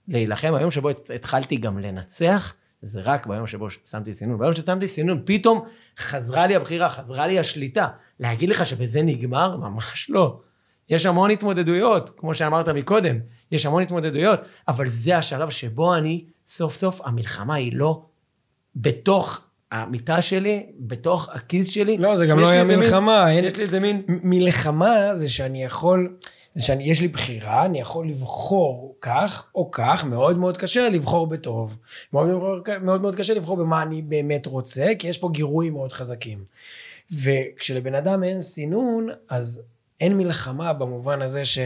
להילחם, 0.08 0.54
היום 0.54 0.70
שבו 0.70 0.88
התחלתי 1.14 1.56
גם 1.56 1.78
לנצח, 1.78 2.54
זה 2.82 3.00
רק 3.00 3.26
ביום 3.26 3.46
שבו 3.46 3.70
שמתי 3.70 4.14
סינון. 4.14 4.38
ביום 4.38 4.54
ששמתי 4.54 4.88
סינון, 4.88 5.22
פתאום 5.24 5.64
חזרה 5.98 6.46
לי 6.46 6.56
הבחירה, 6.56 6.88
חזרה 6.90 7.26
לי 7.26 7.38
השליטה. 7.38 7.88
להגיד 8.20 8.50
לך 8.50 8.66
שבזה 8.66 9.02
נגמר? 9.02 9.56
ממש 9.56 10.10
לא. 10.10 10.40
יש 10.88 11.06
המון 11.06 11.30
התמודדויות, 11.30 12.10
כמו 12.16 12.34
שאמרת 12.34 12.68
מקודם, 12.68 13.18
יש 13.52 13.66
המון 13.66 13.82
התמודדויות, 13.82 14.40
אבל 14.68 14.88
זה 14.88 15.16
השלב 15.18 15.50
שבו 15.50 15.94
אני, 15.94 16.24
סוף 16.46 16.76
סוף, 16.76 17.00
המלחמה 17.04 17.54
היא 17.54 17.72
לא 17.74 18.02
בתוך 18.76 19.40
המיטה 19.72 20.22
שלי, 20.22 20.66
בתוך 20.78 21.28
הכיס 21.32 21.70
שלי. 21.70 21.98
לא, 21.98 22.16
זה 22.16 22.26
גם 22.26 22.38
לא 22.38 22.48
היה 22.48 22.64
מין- 22.64 22.78
מלחמה, 22.78 23.30
אין- 23.30 23.44
יש 23.44 23.56
לי 23.56 23.62
איזה 23.62 23.80
מין... 23.80 24.02
מלחמה 24.08 24.90
זה 25.14 25.28
שאני 25.28 25.64
יכול, 25.64 26.16
זה 26.54 26.64
שאני, 26.64 26.84
יש 26.84 27.00
לי 27.00 27.08
בחירה, 27.08 27.64
אני 27.64 27.80
יכול 27.80 28.08
לבחור 28.08 28.96
כך 29.00 29.46
או 29.54 29.70
כך, 29.70 30.04
מאוד 30.04 30.38
מאוד 30.38 30.56
קשה 30.56 30.88
לבחור 30.88 31.26
בטוב. 31.26 31.78
מאוד 32.12 32.26
מאוד, 32.28 32.62
מאוד, 32.82 33.02
מאוד 33.02 33.14
קשה 33.16 33.34
לבחור 33.34 33.56
במה 33.56 33.82
אני 33.82 34.02
באמת 34.02 34.46
רוצה, 34.46 34.86
כי 34.98 35.08
יש 35.08 35.18
פה 35.18 35.28
גירויים 35.32 35.72
מאוד 35.72 35.92
חזקים. 35.92 36.44
וכשלבן 37.12 37.94
אדם 37.94 38.24
אין 38.24 38.40
סינון, 38.40 39.08
אז 39.28 39.62
אין 40.00 40.16
מלחמה 40.18 40.72
במובן 40.72 41.22
הזה 41.22 41.44
ש... 41.44 41.58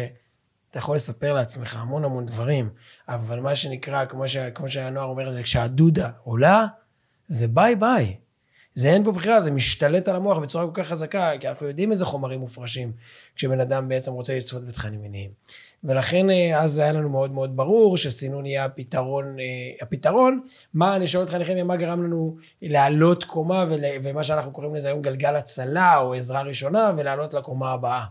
אתה 0.70 0.78
יכול 0.78 0.94
לספר 0.94 1.32
לעצמך 1.32 1.76
המון 1.76 2.04
המון 2.04 2.26
דברים, 2.26 2.70
אבל 3.08 3.40
מה 3.40 3.54
שנקרא, 3.54 4.04
כמו, 4.04 4.28
ש, 4.28 4.36
כמו 4.36 4.68
שהנוער 4.68 5.06
אומר, 5.06 5.30
זה 5.30 5.42
כשהדודה 5.42 6.10
עולה, 6.24 6.66
זה 7.28 7.48
ביי 7.48 7.76
ביי. 7.76 8.16
זה 8.74 8.88
אין 8.88 9.04
פה 9.04 9.12
בחירה, 9.12 9.40
זה 9.40 9.50
משתלט 9.50 10.08
על 10.08 10.16
המוח 10.16 10.38
בצורה 10.38 10.66
כל 10.66 10.82
כך 10.82 10.88
חזקה, 10.88 11.30
כי 11.40 11.48
אנחנו 11.48 11.66
יודעים 11.66 11.90
איזה 11.90 12.04
חומרים 12.04 12.40
מופרשים 12.40 12.92
כשבן 13.36 13.60
אדם 13.60 13.88
בעצם 13.88 14.12
רוצה 14.12 14.36
לצפות 14.36 14.64
בתכנים 14.64 15.02
מיניים. 15.02 15.30
ולכן 15.84 16.30
אה, 16.30 16.60
אז 16.60 16.78
היה 16.78 16.92
לנו 16.92 17.08
מאוד 17.08 17.32
מאוד 17.32 17.56
ברור 17.56 17.96
שסינון 17.96 18.46
יהיה 18.46 18.64
הפתרון, 18.64 19.36
אה, 19.40 19.44
הפתרון. 19.82 20.40
מה, 20.74 20.96
אני 20.96 21.06
שואל 21.06 21.24
אותך 21.24 21.34
נחמיה, 21.34 21.64
מה 21.64 21.76
גרם 21.76 22.04
לנו 22.04 22.36
לעלות 22.62 23.24
קומה, 23.24 23.64
ול, 23.68 23.80
ומה 24.02 24.22
שאנחנו 24.22 24.52
קוראים 24.52 24.74
לזה 24.74 24.88
היום 24.88 25.02
גלגל 25.02 25.36
הצלה 25.36 25.98
או 25.98 26.14
עזרה 26.14 26.42
ראשונה, 26.42 26.92
ולעלות 26.96 27.34
לקומה 27.34 27.72
הבאה. 27.72 28.04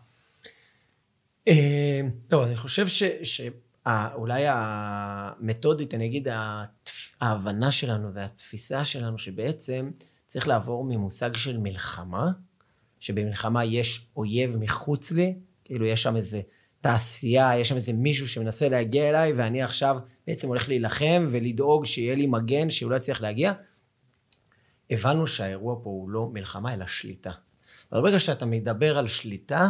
טוב, 2.27 2.44
אני 2.44 2.56
חושב. 2.56 2.86
שאולי 3.24 4.44
המתודית, 4.48 5.94
אני 5.94 6.06
אגיד, 6.06 6.27
ההבנה 7.22 7.72
שלנו 7.72 8.13
והתפיסה 8.13 8.86
שלנו, 8.86 9.18
שבעצם 9.18 9.92
צריך 10.25 10.48
לעבור 10.48 10.84
ממושג 10.84 11.36
של 11.36 11.58
מלחמה, 11.58 12.32
שבמלחמה 13.00 13.66
יש 13.66 14.08
אויב 14.16 14.56
מחוץ 14.56 15.12
לי, 15.12 15.36
כאילו 15.66 15.86
יש 15.86 16.04
שם 16.04 16.16
איזה 16.16 16.42
תעשייה, 16.82 17.51
יש 17.58 17.70
שם 17.70 17.75
איזה 17.75 17.94
מישהו 17.94 18.27
שמנסה 18.27 18.70
להגיע 18.70 19.10
אליי, 19.10 19.34
ואני 19.34 19.62
עכשיו 19.62 19.98
בעצם 20.27 20.48
הולך 20.48 20.70
להילחם 20.70 21.27
ולדאוג 21.32 21.86
שיהיה 21.86 22.16
לי 22.16 22.27
מגן, 22.27 22.70
שהוא 22.70 22.92
לא 22.92 22.96
יצליח 22.96 23.22
להגיע. 23.22 23.54
הבנו 24.89 25.27
שהאירוע 25.27 25.75
פה 25.84 25.89
הוא 25.89 26.10
לא 26.10 26.30
מלחמה, 26.34 26.74
אלא 26.74 26.88
שליטה. 26.88 27.32
ברגע 27.92 28.20
שאתה 28.20 28.46
מדבר 28.46 28.98
על 28.98 29.08
שליטה, 29.08 29.70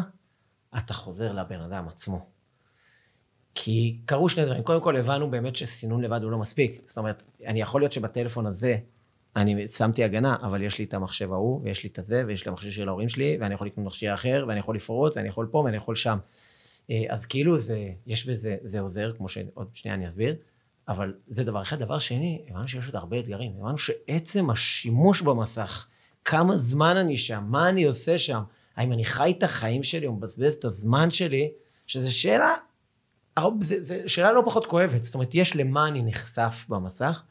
אתה 0.77 0.93
חוזר 0.93 1.31
לבן 1.31 1.61
אדם 1.61 1.87
עצמו. 1.87 2.25
כי 3.55 3.97
קרו 4.05 4.29
שני 4.29 4.45
דברים. 4.45 4.63
קודם 4.63 4.81
כל, 4.81 4.97
הבנו 4.97 5.31
באמת 5.31 5.55
שסינון 5.55 6.01
לבד 6.01 6.23
הוא 6.23 6.31
לא 6.31 6.37
מספיק. 6.37 6.81
זאת 6.85 6.97
אומרת, 6.97 7.23
אני 7.45 7.61
יכול 7.61 7.81
להיות 7.81 7.91
שבטלפון 7.91 8.45
הזה 8.45 8.77
אני 9.35 9.67
שמתי 9.67 10.03
הגנה, 10.03 10.35
אבל 10.41 10.61
יש 10.61 10.79
לי 10.79 10.85
את 10.85 10.93
המחשב 10.93 11.31
ההוא, 11.31 11.61
ויש 11.63 11.83
לי 11.83 11.89
את 11.89 11.99
הזה, 11.99 12.23
ויש 12.27 12.45
לי 12.45 12.49
המחשב 12.49 12.71
של 12.71 12.87
ההורים 12.87 13.09
שלי, 13.09 13.37
ואני 13.39 13.53
יכול 13.53 13.67
לקנות 13.67 13.87
מכשיר 13.87 14.13
אחר, 14.13 14.45
ואני 14.47 14.59
יכול 14.59 14.75
לפרוץ, 14.75 15.17
ואני 15.17 15.27
יכול 15.27 15.47
פה, 15.51 15.57
ואני 15.57 15.77
יכול 15.77 15.95
שם. 15.95 16.17
אה, 16.89 17.03
אז 17.09 17.25
כאילו 17.25 17.59
זה, 17.59 17.89
יש 18.07 18.27
בזה, 18.27 18.55
זה 18.63 18.79
עוזר, 18.79 19.11
כמו 19.17 19.29
שעוד 19.29 19.67
שנייה 19.73 19.95
אני 19.95 20.09
אסביר, 20.09 20.35
אבל 20.87 21.13
זה 21.27 21.43
דבר 21.43 21.61
אחד. 21.61 21.79
דבר 21.79 21.99
שני, 21.99 22.45
הבנו 22.49 22.67
שיש 22.67 22.85
עוד 22.85 22.95
הרבה 22.95 23.19
אתגרים. 23.19 23.51
הבנו 23.59 23.77
שעצם 23.77 24.49
השימוש 24.49 25.21
במסך, 25.21 25.87
כמה 26.25 26.57
זמן 26.57 26.97
אני 26.97 27.17
שם, 27.17 27.43
מה 27.47 27.69
אני 27.69 27.83
עושה 27.83 28.17
שם, 28.17 28.41
האם 28.77 28.93
אני 28.93 29.05
חי 29.05 29.33
את 29.37 29.43
החיים 29.43 29.83
שלי 29.83 30.07
או 30.07 30.13
מבזבז 30.13 30.53
את 30.53 30.65
הזמן 30.65 31.11
שלי, 31.11 31.51
שזו 31.87 32.17
שאלה, 32.17 32.53
זה 33.59 34.03
שאלה 34.07 34.31
לא 34.31 34.41
פחות 34.45 34.65
כואבת. 34.65 35.03
זאת 35.03 35.15
אומרת, 35.15 35.29
יש 35.33 35.55
למה 35.55 35.87
אני 35.87 36.03
נחשף 36.03 36.65
במסך, 36.69 37.21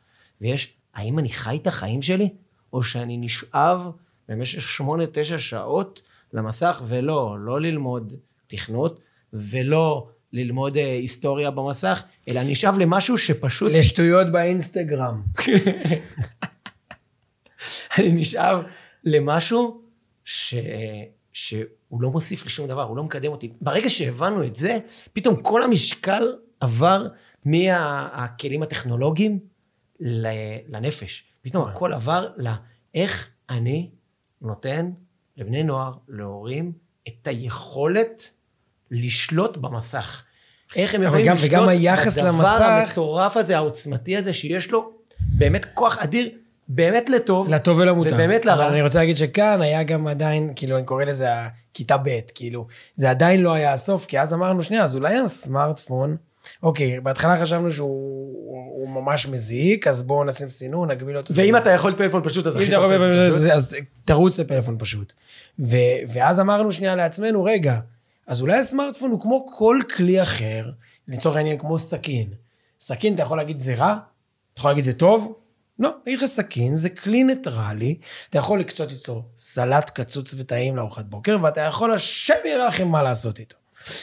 ויש 0.40 0.76
האם 0.94 1.18
אני 1.18 1.28
חי 1.28 1.58
את 1.62 1.66
החיים 1.66 2.02
שלי, 2.02 2.28
או 2.72 2.82
שאני 2.82 3.16
נשאב 3.16 3.90
במשך 4.28 4.68
שמונה, 4.68 5.04
תשע 5.12 5.38
שעות 5.38 6.02
למסך, 6.32 6.82
ולא, 6.86 7.36
לא 7.40 7.60
ללמוד 7.60 8.14
תכנות, 8.46 9.00
ולא 9.32 10.08
ללמוד 10.32 10.76
אה, 10.76 10.92
היסטוריה 10.92 11.50
במסך, 11.50 12.02
אלא 12.28 12.42
נשאב 12.42 12.78
למשהו 12.78 13.18
שפשוט... 13.18 13.72
לשטויות 13.72 14.32
באינסטגרם. 14.32 15.22
אני 17.98 18.12
נשאב 18.12 18.58
למשהו 19.04 19.82
ש... 20.24 20.54
שהוא 21.36 21.66
לא 22.02 22.10
מוסיף 22.10 22.44
לי 22.44 22.50
שום 22.50 22.68
דבר, 22.68 22.82
הוא 22.82 22.96
לא 22.96 23.04
מקדם 23.04 23.32
אותי. 23.32 23.52
ברגע 23.60 23.88
שהבנו 23.90 24.44
את 24.46 24.54
זה, 24.56 24.78
פתאום 25.12 25.36
כל 25.42 25.62
המשקל 25.62 26.22
עבר 26.60 27.06
מהכלים 27.44 28.62
הטכנולוגיים 28.62 29.38
ל- 30.00 30.26
לנפש. 30.68 31.24
פתאום 31.42 31.68
הכל 31.68 31.92
עבר 31.92 32.28
לאיך 32.36 33.30
אני 33.50 33.90
נותן 34.42 34.90
לבני 35.36 35.62
נוער, 35.62 35.92
להורים, 36.08 36.72
את 37.08 37.26
היכולת 37.26 38.30
לשלוט 38.90 39.56
במסך. 39.56 40.22
איך 40.76 40.94
הם 40.94 41.02
יכולים 41.02 41.26
גם- 41.26 41.34
לשלוט 41.34 41.50
וגם 41.52 41.68
היחס 41.68 42.18
בדבר 42.18 42.28
למסך- 42.32 42.60
המטורף 42.60 43.36
הזה, 43.36 43.56
העוצמתי 43.56 44.16
הזה, 44.16 44.32
שיש 44.32 44.70
לו 44.70 44.92
באמת 45.18 45.64
כוח 45.74 45.98
אדיר, 45.98 46.30
באמת 46.68 47.10
לטוב. 47.10 47.48
לטוב 47.48 47.78
ולמוטב. 47.78 48.12
ובאמת 48.14 48.44
לרע. 48.44 48.54
אבל 48.54 48.72
אני 48.72 48.82
רוצה 48.82 48.98
להגיד 48.98 49.16
שכאן 49.16 49.62
היה 49.62 49.82
גם 49.82 50.06
עדיין, 50.06 50.52
כאילו, 50.56 50.76
אני 50.76 50.84
קורא 50.84 51.04
לזה 51.04 51.28
הכיתה 51.32 51.96
ב', 51.96 52.18
כאילו, 52.34 52.66
זה 52.96 53.10
עדיין 53.10 53.40
לא 53.42 53.52
היה 53.52 53.72
הסוף, 53.72 54.06
כי 54.06 54.20
אז 54.20 54.34
אמרנו, 54.34 54.62
שנייה, 54.62 54.82
אז 54.82 54.94
אולי 54.94 55.16
הסמארטפון, 55.18 56.16
אוקיי, 56.62 57.00
בהתחלה 57.00 57.36
חשבנו 57.36 57.70
שהוא 57.70 57.88
הוא 58.76 58.88
ממש 58.88 59.26
מזיק, 59.28 59.86
אז 59.86 60.02
בואו 60.02 60.24
נשים 60.24 60.50
סינון, 60.50 60.90
נגביל 60.90 61.16
אותו. 61.16 61.34
ואם 61.36 61.56
אתה 61.56 61.70
יכול 61.70 61.92
פלאפון 61.96 62.22
פשוט, 62.24 62.46
אם 62.46 62.52
הכי 62.56 62.66
אתה 62.68 62.76
טוב 62.76 62.86
פלאפון 62.86 63.12
פשוט. 63.12 63.34
אז- 63.34 63.48
אז 63.52 63.76
תרוץ 64.04 64.40
לפלאפון 64.40 64.76
פשוט. 64.78 65.12
ו, 65.58 65.76
ואז 66.08 66.40
אמרנו 66.40 66.72
שנייה 66.72 66.94
לעצמנו, 66.96 67.44
רגע, 67.44 67.78
אז 68.26 68.40
אולי 68.40 68.58
הסמארטפון 68.58 69.10
הוא 69.10 69.20
כמו 69.20 69.46
כל 69.58 69.78
כלי 69.96 70.22
אחר, 70.22 70.70
לצורך 71.08 71.36
העניין 71.36 71.58
כמו 71.58 71.78
סכין. 71.78 72.26
סכין, 72.80 73.14
אתה 73.14 73.22
יכול 73.22 73.38
להגיד 73.38 73.58
זה 73.58 73.74
רע? 73.74 73.96
אתה 74.52 74.60
יכול 74.60 74.70
להגיד 74.70 74.84
זה 74.84 74.92
טוב? 74.92 75.34
לא, 75.78 75.88
אני 75.88 76.14
אגיד 76.14 76.18
לך 76.18 76.24
סכין, 76.24 76.74
זה 76.74 76.90
כלי 76.90 77.24
ניטרלי, 77.24 77.98
אתה 78.30 78.38
יכול 78.38 78.60
לקצות 78.60 78.92
איתו 78.92 79.24
סלט 79.36 79.90
קצוץ 79.90 80.34
וטעים 80.38 80.76
לארוחת 80.76 81.04
בוקר, 81.04 81.36
ואתה 81.42 81.60
יכול, 81.60 81.92
השם 81.92 82.34
ירחם 82.44 82.88
מה 82.88 83.02
לעשות 83.02 83.38
איתו. 83.38 83.56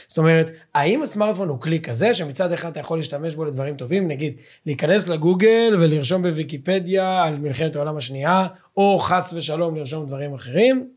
זאת 0.07 0.17
אומרת, 0.17 0.51
האם 0.73 1.01
הסמארטפון 1.01 1.49
הוא 1.49 1.59
כלי 1.59 1.79
כזה, 1.79 2.13
שמצד 2.13 2.51
אחד 2.51 2.71
אתה 2.71 2.79
יכול 2.79 2.97
להשתמש 2.97 3.35
בו 3.35 3.45
לדברים 3.45 3.75
טובים, 3.75 4.07
נגיד, 4.07 4.33
להיכנס 4.65 5.07
לגוגל 5.07 5.75
ולרשום 5.79 6.21
בוויקיפדיה 6.21 7.23
על 7.23 7.37
מלחמת 7.37 7.75
העולם 7.75 7.97
השנייה, 7.97 8.47
או 8.77 8.99
חס 8.99 9.33
ושלום 9.33 9.75
לרשום 9.75 10.05
דברים 10.05 10.33
אחרים? 10.33 10.89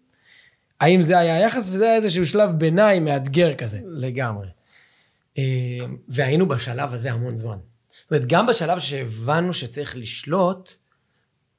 האם 0.80 1.02
זה 1.02 1.18
היה 1.18 1.36
היחס? 1.36 1.68
וזה 1.72 1.84
היה 1.84 1.96
איזשהו 1.96 2.26
שלב 2.26 2.50
ביניים 2.50 3.04
מאתגר 3.04 3.54
כזה. 3.54 3.78
לגמרי. 3.86 4.46
אה, 5.38 5.42
והיינו 6.08 6.48
בשלב 6.48 6.94
הזה 6.94 7.12
המון 7.12 7.38
זמן. 7.38 7.58
זאת 8.06 8.10
אומרת, 8.10 8.26
גם 8.26 8.46
בשלב 8.46 8.78
שהבנו 8.78 9.52
שצריך 9.52 9.96
לשלוט, 9.96 10.72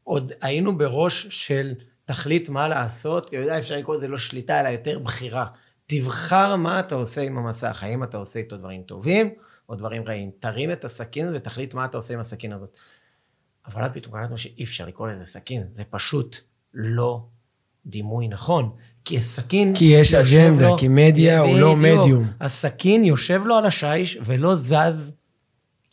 עוד 0.03 0.31
היינו 0.41 0.77
בראש 0.77 1.27
של 1.29 1.73
תחליט 2.05 2.49
מה 2.49 2.67
לעשות, 2.67 3.27
אתה 3.27 3.35
יודע, 3.35 3.59
אפשר 3.59 3.77
לקרוא 3.77 3.95
לזה 3.95 4.07
לא 4.07 4.17
שליטה, 4.17 4.59
אלא 4.59 4.69
יותר 4.69 4.99
בחירה. 4.99 5.45
תבחר 5.87 6.55
מה 6.55 6.79
אתה 6.79 6.95
עושה 6.95 7.21
עם 7.21 7.37
המסך, 7.37 7.83
האם 7.83 8.03
אתה 8.03 8.17
עושה 8.17 8.39
איתו 8.39 8.57
דברים 8.57 8.81
טובים 8.81 9.29
או 9.69 9.75
דברים 9.75 10.03
רעים. 10.07 10.31
תרים 10.39 10.71
את 10.71 10.85
הסכין 10.85 11.35
ותחליט 11.35 11.73
מה 11.73 11.85
אתה 11.85 11.97
עושה 11.97 12.13
עם 12.13 12.19
הסכין 12.19 12.53
הזאת. 12.53 12.77
אבל 13.67 13.83
אז 13.83 13.91
פתאום 13.93 14.13
קלטנו 14.13 14.37
שאי 14.37 14.63
אפשר 14.63 14.85
לקרוא 14.85 15.07
לזה 15.07 15.25
סכין, 15.25 15.63
זה 15.73 15.83
פשוט 15.83 16.37
לא 16.73 17.25
דימוי 17.85 18.27
נכון. 18.27 18.71
כי 19.05 19.17
הסכין... 19.17 19.75
כי 19.75 19.85
יש 19.85 20.13
אג'נדה, 20.13 20.69
כי 20.79 20.87
מדיה 20.87 21.39
הוא 21.39 21.59
לא. 21.59 21.75
מדיום. 21.75 22.31
הסכין 22.41 23.03
יושב 23.03 23.41
לו 23.45 23.55
על 23.55 23.65
השיש 23.65 24.17
ולא 24.25 24.55
זז 24.55 25.11
כי 25.11 25.16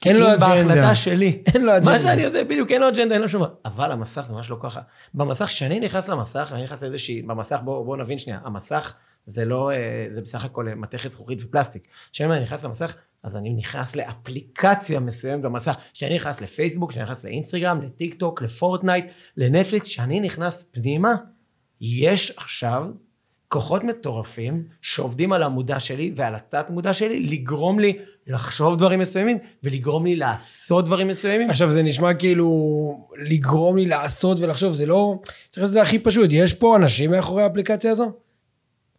אין 0.07 0.17
לו 0.17 0.27
אג'נדה. 0.27 0.65
בהחלטה 0.65 0.95
שלי. 0.95 1.43
אין 1.55 1.65
לו 1.65 1.77
אג'נדה. 1.77 1.93
מה 1.93 1.99
שאני 1.99 2.25
עושה, 2.25 2.45
בדיוק, 2.45 2.71
אין 2.71 2.81
לו 2.81 2.89
אג'נדה, 2.89 3.15
אין 3.15 3.23
לו 3.23 3.29
שום 3.29 3.43
דבר. 3.43 3.55
אבל 3.65 3.93
המסך 3.93 4.25
זה 4.29 4.35
ממש 4.35 4.51
לא 4.51 4.57
ככה. 4.61 4.81
במסך, 5.15 5.45
כשאני 5.45 5.81
נכנס 5.81 6.09
למסך, 6.09 6.53
אני 6.55 6.65
נכנס 6.65 6.83
לאיזושהי, 6.83 7.23
במסך, 7.23 7.61
בואו 7.65 7.85
בוא 7.85 7.97
נבין 7.97 8.19
שנייה, 8.19 8.41
המסך 8.45 8.95
זה 9.27 9.45
לא, 9.45 9.71
אה, 9.71 10.07
זה 10.15 10.21
בסך 10.21 10.45
הכל 10.45 10.69
אה, 10.69 10.75
מתכת 10.75 11.11
זכוכית 11.11 11.39
ופלסטיק. 11.43 11.89
כשאני 12.13 12.41
נכנס 12.41 12.65
למסך, 12.65 12.97
אז 13.23 13.37
אני 13.37 13.55
נכנס 13.55 13.97
לאפליקציה 13.97 15.01
מסוימת 15.01 15.43
במסך. 15.43 15.77
כשאני 15.93 16.15
נכנס 16.15 16.41
לפייסבוק, 16.41 16.91
כשאני 16.91 17.05
נכנס 17.05 17.25
לאינסטגרם, 17.25 17.83
לטיק 17.83 18.15
טוק, 18.15 18.43
לפורטנייט, 18.43 19.07
לנטפליקס, 19.37 19.87
כשאני 19.87 20.21
נכנס 20.21 20.69
פנימה, 20.73 21.15
יש 21.81 22.31
עכשיו 22.37 22.87
כוחות 23.49 23.85
מטורפים 23.85 24.65
שעובדים 24.83 25.33
על 25.33 25.43
המודע 25.43 25.81
שלי 25.81 26.13
ועל 26.17 26.35
התת 26.35 26.71
מודע 26.71 26.95
שלי, 26.95 27.21
לגרום 27.21 27.81
לי 27.81 27.99
לחשוב 28.27 28.77
דברים 28.77 29.01
מסוימים 29.01 29.39
ולגרום 29.63 30.07
לי 30.07 30.17
לעשות 30.17 30.85
דברים 30.85 31.09
מסוימים. 31.09 31.51
עכשיו 31.51 31.71
זה 31.71 31.83
נשמע 31.83 32.15
כאילו 32.15 32.49
לגרום 33.25 33.77
לי 33.77 33.87
לעשות 33.87 34.41
ולחשוב, 34.41 34.73
זה 34.73 34.87
לא... 34.87 35.19
צריך 35.23 35.37
לעשות 35.47 35.63
את 35.63 35.69
זה 35.69 35.83
הכי 35.83 35.99
פשוט. 35.99 36.31
יש 36.33 36.55
פה 36.55 36.77
אנשים 36.77 37.11
מאחורי 37.11 37.43
האפליקציה 37.43 37.91
הזו? 37.91 38.13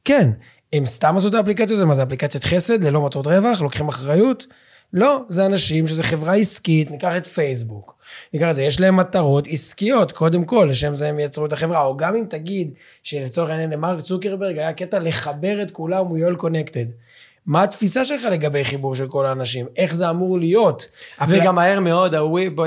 כן. 0.06 0.30
הם 0.74 0.86
סתם 0.86 1.18
עשו 1.18 1.28
את 1.28 1.34
האפליקציה 1.34 1.76
הזו? 1.76 1.88
מה 1.88 1.94
זה 1.94 2.04
אפליקציית 2.04 2.44
חסד 2.44 2.84
ללא 2.84 3.02
מטרות 3.02 3.28
רווח? 3.28 3.62
לוקחים 3.62 3.88
אחריות? 3.88 4.48
לא, 4.96 5.22
זה 5.30 5.46
אנשים 5.46 5.88
שזה 5.88 6.04
חברה 6.04 6.36
עסקית, 6.36 6.92
ניקח 6.92 7.18
את 7.18 7.28
פייסבוק. 7.28 7.96
ניקח 8.34 8.50
את 8.50 8.56
זה, 8.56 8.64
יש 8.64 8.80
להם 8.80 8.98
מטרות 8.98 9.48
עסקיות, 9.48 10.12
קודם 10.12 10.46
כל, 10.46 10.68
לשם 10.70 10.96
זה 10.96 11.08
הם 11.08 11.20
יצרו 11.20 11.46
את 11.46 11.54
החברה. 11.54 11.84
או 11.86 11.98
גם 11.98 12.16
אם 12.16 12.24
תגיד 12.30 12.72
שלצורך 13.04 13.50
העניין 13.50 13.70
למרק 13.70 14.02
צוקרברג 14.02 14.58
היה 14.58 14.74
קטע 14.74 15.00
לחבר 15.00 15.62
את 15.62 15.72
כולם 15.72 16.06
הוא 16.06 16.18
יואל 16.18 16.36
קונקטד. 16.36 16.86
מה 17.46 17.64
התפיסה 17.64 18.06
שלך 18.06 18.24
לגבי 18.32 18.64
חיבור 18.64 18.96
של 18.96 19.08
כל 19.08 19.26
האנשים? 19.26 19.66
איך 19.76 19.96
זה 19.96 20.10
אמור 20.10 20.40
להיות? 20.40 20.88
וגם 21.30 21.56
מהר 21.56 21.80
מאוד, 21.80 22.16
ה-We 22.16 22.60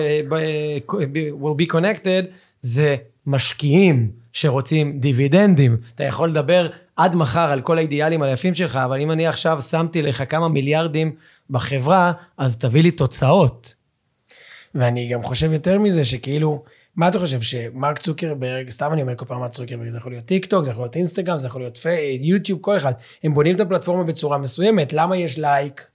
will 1.43 1.63
be 1.63 1.73
connected, 1.73 2.27
זה 2.63 2.97
משקיעים 3.27 4.11
שרוצים 4.33 5.01
דיבידנדים. 5.01 5.77
אתה 5.95 6.05
יכול 6.05 6.29
לדבר 6.29 6.69
עד 6.99 7.17
מחר 7.17 7.53
על 7.53 7.61
כל 7.61 7.79
האידיאלים 7.79 8.23
היפים 8.23 8.55
שלך, 8.55 8.77
אבל 8.77 9.01
אם 9.01 9.11
אני 9.11 9.27
עכשיו 9.27 9.63
שמתי 9.63 10.03
לך 10.03 10.23
כמה 10.29 10.49
מיליארדים 10.49 11.13
בחברה, 11.51 12.13
אז 12.39 12.57
תביא 12.57 12.83
לי 12.83 12.91
תוצאות. 12.91 13.75
ואני 14.75 15.09
גם 15.09 15.23
חושב 15.23 15.53
יותר 15.53 15.79
מזה, 15.79 16.05
שכאילו, 16.05 16.63
מה 16.97 17.09
אתה 17.09 17.19
חושב, 17.19 17.41
שמרק 17.41 17.99
צוקרברג, 17.99 18.71
סתם 18.71 18.93
אני 18.93 19.03
אומר 19.03 19.17
כל 19.17 19.25
פעם 19.25 19.41
מרק 19.41 19.51
צוקרברג, 19.51 19.89
זה 19.89 19.99
יכול 19.99 20.13
להיות 20.13 20.25
טיק 20.25 20.47
טוק, 20.47 20.65
זה 20.65 20.71
יכול 20.71 20.85
להיות 20.85 20.97
אינסטגרם, 20.97 21.39
זה 21.39 21.47
יכול 21.47 21.61
להיות 21.61 21.77
פי, 21.77 22.19
יוטיוב, 22.21 22.59
כל 22.61 22.77
אחד. 22.77 22.93
הם 23.25 23.35
בונים 23.35 23.55
את 23.55 23.61
הפלטפורמה 23.61 24.05
בצורה 24.05 24.39
מסוימת, 24.39 24.93
למה 24.93 25.17
יש 25.17 25.39
לייק? 25.39 25.89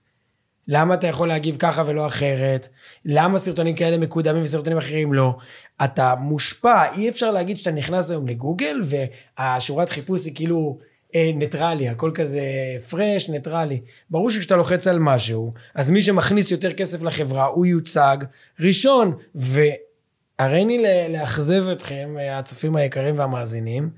למה 0.68 0.94
אתה 0.94 1.08
יכול 1.08 1.28
להגיב 1.28 1.56
ככה 1.60 1.84
ולא 1.86 2.06
אחרת? 2.06 2.68
למה 3.06 3.38
סרטונים 3.38 3.76
כאלה 3.76 3.98
מקודמים 3.98 4.42
וסרטונים 4.42 4.78
אחרים 4.78 5.14
לא? 5.14 5.36
אתה 5.84 6.16
מושפע, 6.16 6.94
אי 6.96 7.10
אפשר 7.10 7.32
להגיד 7.32 7.58
שאתה 7.58 7.72
נכנס 7.72 8.12
היום 8.12 8.28
לגוגל 8.28 8.82
והשורת 8.84 9.90
חיפוש 9.90 10.26
היא 10.26 10.36
כאילו 10.36 10.78
ניטרלי, 11.16 11.90
הכל 11.90 12.12
כזה 12.14 12.42
fresh, 12.90 13.30
ניטרלי. 13.30 13.82
ברור 14.10 14.30
שכשאתה 14.30 14.56
לוחץ 14.56 14.88
על 14.88 15.00
משהו, 15.00 15.54
אז 15.76 15.90
מי 15.90 16.02
שמכניס 16.02 16.52
יותר 16.52 16.74
כסף 16.74 17.04
לחברה, 17.04 17.46
הוא 17.46 17.66
יוצג 17.66 18.18
ראשון. 18.60 19.18
והריני 19.36 20.84
לאכזב 21.10 21.70
אתכם, 21.70 22.16
אה, 22.20 22.40
הצופים 22.40 22.76
היקרים 22.76 23.20
והמאזינים, 23.20 23.90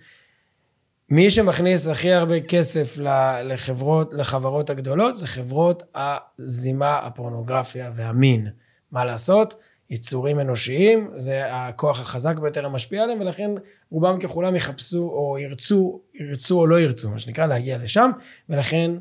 מי 1.10 1.29
שמכניס 1.29 1.88
הכי 1.88 2.13
הרבה 2.13 2.41
כסף 2.41 2.98
לחברות, 3.43 4.13
לחברות 4.13 4.69
הגדולות, 4.69 5.17
זה 5.17 5.27
חברות 5.27 5.84
הזימה, 5.95 7.00
הפורנוגרפיה 7.00 7.91
והמין. 7.95 8.48
מה 8.91 9.05
לעשות? 9.05 9.55
יצורים 9.89 10.39
אנושיים, 10.39 11.12
זה 11.18 11.42
הכוח 11.46 12.01
החזק 12.01 12.38
ביותר 12.38 12.65
המשפיע 12.65 13.04
עליהם, 13.04 13.22
ולכן 13.22 13.51
רובם 13.92 14.20
ככולם 14.20 14.56
יחפשו 14.56 15.04
או 15.04 15.38
ירצו, 15.40 16.00
ירצו 16.14 16.59
או 16.59 16.68
לא 16.68 16.79
ירצו, 16.79 17.09
מה 17.09 17.20
שנקרא, 17.20 17.46
להגיע 17.46 17.77
לשם, 17.77 18.12
ולכן 18.50 18.92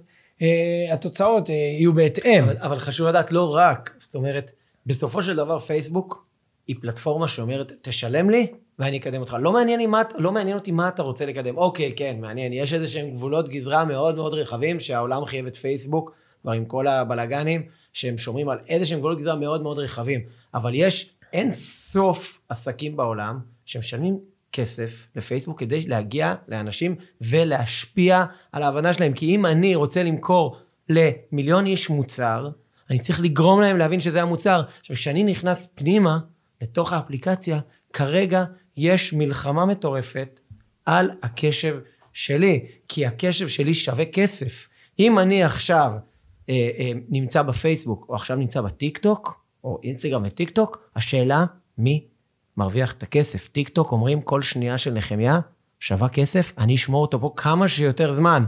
אה, 0.43 0.93
התוצאות 0.93 1.51
אה, 1.51 1.55
יהיו 1.55 1.93
בהתאם. 1.93 2.45
אבל, 2.45 2.57
אבל 2.59 2.79
חשוב 2.79 3.07
לדעת, 3.07 3.33
לא 3.33 3.55
רק, 3.55 3.95
זאת 3.99 4.15
אומרת, 4.15 4.53
בסופו 4.87 5.23
של 5.23 5.37
דבר 5.37 5.59
פייסבוק 5.59 6.27
היא 6.67 6.77
פלטפורמה 6.81 7.29
שאומרת, 7.29 7.73
תשלם 7.83 8.31
לי 8.31 8.47
ואני 8.79 8.97
אקדם 8.97 9.21
אותך. 9.21 9.37
לא 9.41 9.53
מעניין, 9.53 9.91
מה, 9.91 10.03
לא 10.15 10.33
מעניין 10.33 10.57
אותי 10.57 10.73
מה 10.73 10.89
אתה 10.89 11.03
רוצה 11.03 11.27
לקדם. 11.27 11.57
אוקיי, 11.57 11.93
כן, 11.97 12.17
מעניין. 12.21 12.53
יש 12.53 12.75
איזה 12.75 12.87
שהם 12.87 13.11
גבולות 13.11 13.49
גזרה 13.49 13.85
מאוד 13.85 14.17
מאוד 14.17 14.35
רחבים, 14.35 14.81
שהעולם 14.81 15.25
חייב 15.25 15.47
את 15.47 15.57
פייסבוק, 15.57 16.13
כבר 16.43 16.53
עם 16.53 16.65
כל 16.65 16.87
הבלגנים, 16.89 17.63
שהם 17.95 18.19
שומרים 18.19 18.49
על 18.49 18.59
איזה 18.69 18.87
שהם 18.87 18.99
גבולות 18.99 19.19
גזרה 19.19 19.37
מאוד 19.37 19.63
מאוד 19.63 19.79
רחבים. 19.79 20.21
אבל 20.55 20.75
יש 20.75 21.15
אין 21.33 21.51
סוף 21.51 22.41
עסקים 22.49 22.97
בעולם 22.97 23.39
שמשלמים 23.65 24.19
כסף 24.53 25.07
לפייסבוק 25.17 25.61
כדי 25.61 25.87
להגיע 25.87 26.35
לאנשים 26.49 26.97
ולהשפיע 27.21 28.25
על 28.53 28.63
ההבנה 28.63 28.93
שלהם. 28.93 29.13
כי 29.13 29.35
אם 29.35 29.47
אני 29.47 29.75
רוצה 29.75 30.03
למכור 30.03 30.57
למיליון 30.89 31.67
איש 31.67 31.91
מוצר, 31.91 32.49
אני 32.91 32.99
צריך 32.99 33.21
לגרום 33.21 33.61
להם 33.61 33.79
להבין 33.79 34.01
שזה 34.01 34.23
המוצר. 34.23 34.63
עכשיו, 34.81 34.97
כשאני 34.97 35.25
נכנס 35.25 35.73
פנימה 35.75 36.19
לתוך 36.63 36.93
האפליקציה, 36.93 37.61
כרגע 37.93 38.45
יש 38.77 39.13
מלחמה 39.13 39.67
מטורפת 39.67 40.41
על 40.87 41.11
הקשב 41.23 41.79
שלי, 42.13 42.67
כי 42.89 43.07
הקשב 43.07 43.49
שלי 43.49 43.75
שווה 43.75 44.05
כסף. 44.05 44.69
אם 44.99 45.19
אני 45.19 45.45
עכשיו 45.45 45.93
נמצא 47.09 47.43
בפייסבוק, 47.43 48.07
או 48.09 48.15
עכשיו 48.15 48.37
נמצא 48.37 48.61
בטיק 48.61 48.99
טוק, 48.99 49.45
או 49.65 49.79
אינסטגרם 49.85 50.23
וטיק 50.27 50.51
טוק, 50.51 50.89
השאלה, 50.97 51.45
מי 51.79 52.05
מרוויח 52.57 52.93
את 52.93 53.03
הכסף? 53.03 53.49
טיק 53.49 53.69
טוק 53.69 53.93
אומרים, 53.93 54.21
כל 54.21 54.43
שנייה 54.43 54.79
של 54.79 54.93
נחמיה 54.93 55.41
שווה 55.81 56.09
כסף, 56.09 56.53
אני 56.59 56.75
אשמור 56.75 57.03
אותו 57.03 57.21
פה 57.21 57.33
כמה 57.37 57.69
שיותר 57.69 58.15
זמן. 58.15 58.45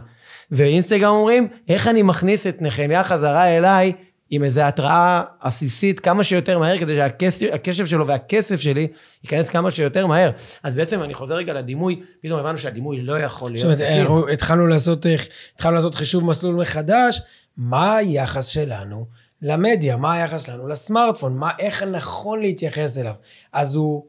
ואינסטגרם 0.51 1.15
אומרים, 1.15 1.49
איך 1.69 1.89
אני 1.89 2.03
מכניס 2.03 2.47
את 2.47 2.63
נחמיה 2.63 3.05
חזרה 3.05 3.57
אליי 3.57 3.93
עם 4.31 4.45
איזו 4.45 4.61
התראה 4.61 5.23
עסיסית 5.41 6.01
כמה 6.01 6.25
שיותר 6.25 6.59
מהר, 6.59 6.79
כדי 6.79 6.97
שהקשב 6.97 7.87
שלו 7.87 8.07
והכסף 8.07 8.61
שלי 8.61 8.89
ייכנס 9.25 9.51
כמה 9.51 9.71
שיותר 9.71 10.07
מהר. 10.07 10.31
אז 10.63 10.75
בעצם 10.75 11.03
אני 11.03 11.15
חוזר 11.15 11.35
רגע 11.35 11.55
לדימוי, 11.55 12.03
פתאום 12.23 12.41
הבנו 12.41 12.59
שהדימוי 12.59 13.03
לא 13.03 13.19
יכול 13.19 13.53
להיות 13.53 13.75
זאת 13.75 13.87
אומרת, 14.09 14.29
התחלנו 14.33 14.67
לעשות, 14.67 15.07
התחלנו 15.55 15.75
לעשות 15.75 15.95
חישוב 15.95 16.25
מסלול 16.25 16.55
מחדש, 16.55 17.21
מה 17.57 17.97
היחס 17.97 18.47
שלנו 18.47 19.07
למדיה, 19.43 19.97
מה 19.97 20.15
היחס 20.15 20.47
שלנו 20.47 20.69
לסמארטפון, 20.69 21.37
מה, 21.37 21.51
איך 21.59 21.83
נכון 21.83 22.41
להתייחס 22.41 22.99
אליו. 22.99 23.15
אז 23.53 23.75
הוא 23.75 24.07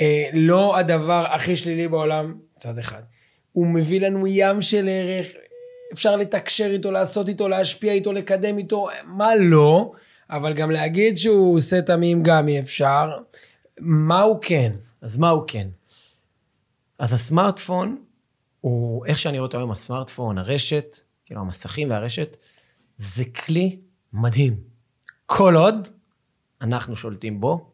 אה, 0.00 0.28
לא 0.32 0.78
הדבר 0.78 1.26
הכי 1.30 1.56
שלילי 1.56 1.88
בעולם, 1.88 2.34
מצד 2.56 2.78
אחד. 2.78 3.02
הוא 3.52 3.66
מביא 3.66 4.00
לנו 4.00 4.26
ים 4.26 4.62
של 4.62 4.88
ערך, 4.88 5.26
אפשר 5.92 6.16
לתקשר 6.16 6.66
איתו, 6.70 6.90
לעשות 6.90 7.28
איתו, 7.28 7.48
להשפיע 7.48 7.92
איתו, 7.92 8.12
לקדם 8.12 8.58
איתו, 8.58 8.88
מה 9.04 9.36
לא, 9.36 9.92
אבל 10.30 10.54
גם 10.54 10.70
להגיד 10.70 11.16
שהוא 11.16 11.56
עושה 11.56 11.82
תמים 11.82 12.22
גם 12.22 12.48
אי 12.48 12.60
אפשר. 12.60 13.10
מה 13.80 14.20
הוא 14.20 14.38
כן? 14.42 14.72
אז 15.02 15.16
מה 15.16 15.30
הוא 15.30 15.42
כן? 15.46 15.68
אז 16.98 17.12
הסמארטפון, 17.12 18.02
הוא, 18.60 19.06
איך 19.06 19.18
שאני 19.18 19.38
רואה 19.38 19.46
אותו 19.46 19.58
היום, 19.58 19.70
הסמארטפון, 19.70 20.38
הרשת, 20.38 20.96
כאילו 21.24 21.40
המסכים 21.40 21.90
והרשת, 21.90 22.36
זה 22.98 23.24
כלי 23.24 23.80
מדהים. 24.12 24.56
כל 25.26 25.56
עוד 25.56 25.88
אנחנו 26.60 26.96
שולטים 26.96 27.40
בו 27.40 27.70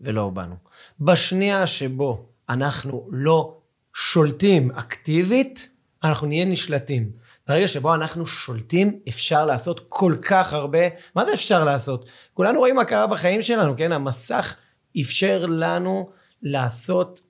ולא 0.00 0.30
בנו. 0.30 0.54
בשנייה 1.00 1.66
שבו 1.66 2.26
אנחנו 2.48 3.08
לא 3.12 3.56
שולטים 3.94 4.70
אקטיבית, 4.70 5.68
אנחנו 6.04 6.26
נהיה 6.26 6.44
נשלטים. 6.44 7.10
ברגע 7.48 7.68
שבו 7.68 7.94
אנחנו 7.94 8.26
שולטים, 8.26 9.00
אפשר 9.08 9.46
לעשות 9.46 9.80
כל 9.88 10.14
כך 10.22 10.52
הרבה. 10.52 10.78
מה 11.16 11.24
זה 11.26 11.34
אפשר 11.34 11.64
לעשות? 11.64 12.08
כולנו 12.34 12.58
רואים 12.58 12.76
מה 12.76 12.84
קרה 12.84 13.06
בחיים 13.06 13.42
שלנו, 13.42 13.74
כן? 13.76 13.92
המסך 13.92 14.56
אפשר 15.00 15.46
לנו 15.46 16.10
לעשות 16.42 17.20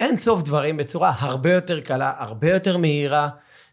אין 0.00 0.16
סוף 0.16 0.42
דברים 0.42 0.76
בצורה 0.76 1.12
הרבה 1.18 1.52
יותר 1.52 1.80
קלה, 1.80 2.12
הרבה 2.18 2.52
יותר 2.52 2.76
מהירה, 2.76 3.28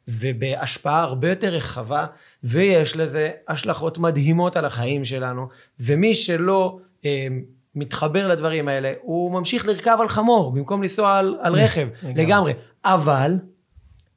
ובהשפעה 0.08 1.02
הרבה 1.02 1.30
יותר 1.30 1.48
רחבה, 1.48 2.06
ויש 2.44 2.98
לזה 2.98 3.30
השלכות 3.48 3.98
מדהימות 3.98 4.56
על 4.56 4.66
החיים 4.66 5.06
שלנו, 5.06 5.48
ומי 5.80 6.14
שלא 6.14 6.78
אה, 7.06 7.28
מתחבר 7.76 8.28
לדברים 8.28 8.68
האלה, 8.68 8.94
הוא 9.02 9.32
ממשיך 9.32 9.66
לרכב 9.66 9.98
על 10.02 10.08
חמור, 10.08 10.52
במקום 10.52 10.82
לנסוע 10.82 11.18
על, 11.18 11.38
על 11.42 11.54
רכב, 11.64 11.88
לגמרי. 12.16 12.54
אבל, 12.86 13.36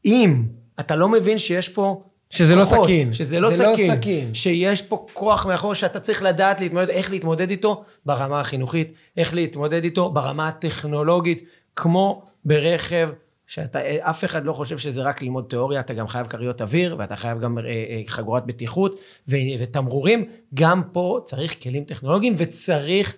אם 0.05 0.43
אתה 0.81 0.97
לא 0.97 1.09
מבין 1.09 1.39
שיש 1.39 1.69
פה... 1.69 2.03
שזה 2.31 2.57
לא 2.57 2.65
כוחות, 2.65 2.85
סכין. 2.85 3.13
שזה 3.13 3.41
לא 3.41 3.51
לא 3.51 3.57
סכין. 3.57 3.97
סכין. 3.97 4.35
שיש 4.35 4.83
פה 4.83 5.07
כוח 5.13 5.47
מאחור 5.47 5.75
שאתה 5.75 6.01
צריך 6.01 6.23
לדעת 6.23 6.61
להתמודד, 6.61 6.91
איך 6.91 7.11
להתמודד 7.11 7.51
איתו 7.51 7.85
ברמה 8.07 8.41
החינוכית, 8.41 8.93
איך 9.17 9.35
להתמודד 9.35 9.85
איתו 9.85 10.11
ברמה 10.11 10.49
הטכנולוגית, 10.49 11.45
כמו 11.77 12.23
ברכב 12.45 13.11
שאף 13.55 14.25
אחד 14.25 14.45
לא 14.45 14.53
חושב 14.53 14.79
שזה 14.79 15.03
רק 15.03 15.23
ללמוד 15.23 15.45
תיאוריה, 15.49 15.81
אתה 15.81 15.95
גם 15.95 16.09
חייב 16.09 16.27
כריות 16.27 16.63
אוויר, 16.63 16.97
ואתה 16.99 17.17
חייב 17.17 17.41
גם 17.41 17.59
אה, 17.59 17.65
אה, 17.65 18.03
חגורת 18.07 18.47
בטיחות 18.47 19.01
ותמרורים. 19.29 20.25
גם 20.55 20.83
פה 20.93 21.21
צריך 21.25 21.63
כלים 21.63 21.85
טכנולוגיים 21.85 22.35
וצריך 22.39 23.15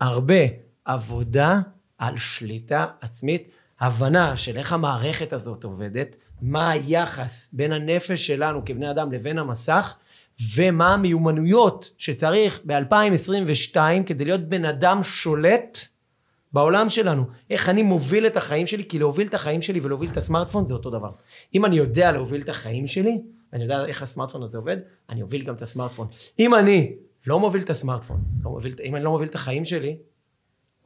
הרבה 0.00 0.34
עבודה 0.84 1.60
על 1.98 2.16
שליטה 2.16 2.86
עצמית, 3.00 3.48
הבנה 3.80 4.36
של 4.36 4.56
איך 4.56 4.72
המערכת 4.72 5.32
הזאת 5.32 5.64
עובדת, 5.64 6.16
מה 6.42 6.70
היחס 6.70 7.50
בין 7.52 7.72
הנפש 7.72 8.26
שלנו 8.26 8.64
כבני 8.64 8.90
אדם 8.90 9.12
לבין 9.12 9.38
המסך, 9.38 9.96
ומה 10.54 10.94
המיומנויות 10.94 11.90
שצריך 11.98 12.60
ב-2022 12.66 13.76
כדי 14.06 14.24
להיות 14.24 14.48
בן 14.48 14.64
אדם 14.64 15.02
שולט 15.02 15.78
בעולם 16.52 16.88
שלנו. 16.88 17.24
איך 17.50 17.68
אני 17.68 17.82
מוביל 17.82 18.26
את 18.26 18.36
החיים 18.36 18.66
שלי, 18.66 18.84
כי 18.88 18.98
להוביל 18.98 19.26
את 19.26 19.34
החיים 19.34 19.62
שלי 19.62 19.80
ולהוביל 19.80 20.10
את 20.10 20.16
הסמארטפון 20.16 20.66
זה 20.66 20.74
אותו 20.74 20.90
דבר. 20.90 21.10
אם 21.54 21.64
אני 21.64 21.76
יודע 21.76 22.12
להוביל 22.12 22.42
את 22.42 22.48
החיים 22.48 22.86
שלי, 22.86 23.22
ואני 23.52 23.62
יודע 23.62 23.84
איך 23.86 24.02
הסמארטפון 24.02 24.42
הזה 24.42 24.58
עובד, 24.58 24.76
אני 25.10 25.22
אוביל 25.22 25.44
גם 25.44 25.54
את 25.54 25.62
הסמארטפון. 25.62 26.06
אם 26.38 26.54
אני 26.54 26.92
לא 27.26 27.40
מוביל 27.40 27.62
את 27.62 27.70
הסמארטפון, 27.70 28.20
לא 28.44 28.50
מוביל, 28.50 28.74
אם 28.84 28.96
אני 28.96 29.04
לא 29.04 29.10
מוביל 29.10 29.28
את 29.28 29.34
החיים 29.34 29.64
שלי, 29.64 29.96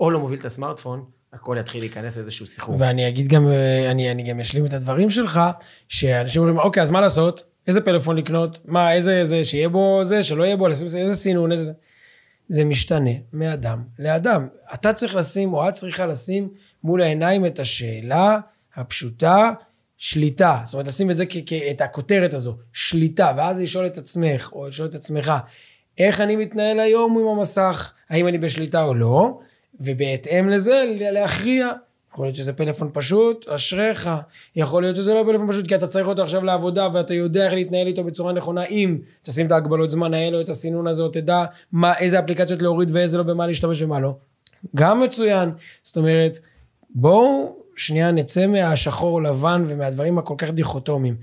או 0.00 0.10
לא 0.10 0.20
מוביל 0.20 0.40
את 0.40 0.44
הסמארטפון, 0.44 1.04
הכל 1.32 1.56
יתחיל 1.60 1.80
להיכנס 1.80 2.16
לאיזשהו 2.16 2.46
סחרור. 2.46 2.76
ואני 2.80 3.08
אגיד 3.08 3.28
גם, 3.28 3.48
אה, 3.48 3.90
אני, 3.90 4.10
אני 4.10 4.30
גם 4.30 4.40
אשלים 4.40 4.66
את 4.66 4.72
הדברים 4.72 5.10
שלך, 5.10 5.40
שאנשים 5.88 6.42
אומרים, 6.42 6.58
אוקיי, 6.58 6.82
אז 6.82 6.90
מה 6.90 7.00
לעשות? 7.00 7.44
איזה 7.66 7.80
פלאפון 7.80 8.16
לקנות? 8.16 8.58
מה, 8.64 8.92
איזה, 8.92 9.18
איזה, 9.18 9.44
שיהיה 9.44 9.68
בו 9.68 10.00
זה, 10.02 10.22
שלא 10.22 10.44
יהיה 10.44 10.56
בו, 10.56 10.68
איזה 10.68 11.14
סינון, 11.14 11.52
איזה... 11.52 11.72
זה 12.52 12.64
משתנה 12.64 13.10
מאדם 13.32 13.82
לאדם. 13.98 14.48
אתה 14.74 14.92
צריך 14.92 15.14
לשים, 15.16 15.54
או 15.54 15.68
את 15.68 15.72
צריכה 15.74 16.06
לשים 16.06 16.48
מול 16.84 17.02
העיניים 17.02 17.46
את 17.46 17.58
השאלה 17.58 18.38
הפשוטה, 18.76 19.50
שליטה. 19.98 20.60
זאת 20.64 20.74
אומרת, 20.74 20.86
לשים 20.86 21.10
את 21.10 21.16
זה, 21.16 21.24
כ- 21.28 21.52
את 21.70 21.80
הכותרת 21.80 22.34
הזו, 22.34 22.56
שליטה, 22.72 23.32
ואז 23.36 23.60
לשאול 23.60 23.86
את 23.86 23.98
עצמך, 23.98 24.50
או 24.52 24.68
לשאול 24.68 24.88
את 24.88 24.94
עצמך, 24.94 25.32
איך 25.98 26.20
אני 26.20 26.36
מתנהל 26.36 26.80
היום 26.80 27.18
עם 27.18 27.26
המסך? 27.26 27.92
האם 28.10 28.28
אני 28.28 28.38
בשליטה 28.38 28.82
או 28.82 28.94
לא? 28.94 29.38
ובהתאם 29.80 30.48
לזה, 30.48 30.84
להכריע. 30.98 31.72
יכול 32.12 32.26
להיות 32.26 32.36
שזה 32.36 32.52
פלאפון 32.52 32.90
פשוט, 32.92 33.48
אשריך. 33.48 34.10
יכול 34.56 34.82
להיות 34.82 34.96
שזה 34.96 35.14
לא 35.14 35.22
פלאפון 35.26 35.48
פשוט, 35.48 35.66
כי 35.68 35.74
אתה 35.74 35.86
צריך 35.86 36.06
אותו 36.06 36.22
עכשיו 36.22 36.44
לעבודה, 36.44 36.88
ואתה 36.92 37.14
יודע 37.14 37.44
איך 37.44 37.54
להתנהל 37.54 37.86
איתו 37.86 38.04
בצורה 38.04 38.32
נכונה, 38.32 38.64
אם 38.64 38.98
תשים 39.22 39.46
את 39.46 39.52
ההגבלות 39.52 39.90
זמן 39.90 40.14
האלו, 40.14 40.40
את 40.40 40.48
הסינון 40.48 40.86
הזה, 40.86 41.02
או 41.02 41.08
תדע 41.08 41.44
מה, 41.72 41.98
איזה 41.98 42.18
אפליקציות 42.18 42.62
להוריד 42.62 42.88
ואיזה 42.92 43.18
לא, 43.18 43.24
במה 43.24 43.46
להשתמש 43.46 43.82
ומה 43.82 44.00
לא. 44.00 44.14
גם 44.76 45.00
מצוין. 45.00 45.50
זאת 45.82 45.96
אומרת, 45.96 46.38
בואו 46.90 47.56
שנייה 47.76 48.10
נצא 48.10 48.46
מהשחור 48.46 49.22
לבן 49.22 49.64
ומהדברים 49.68 50.18
הכל 50.18 50.34
כך 50.38 50.50
דיכוטומיים. 50.50 51.16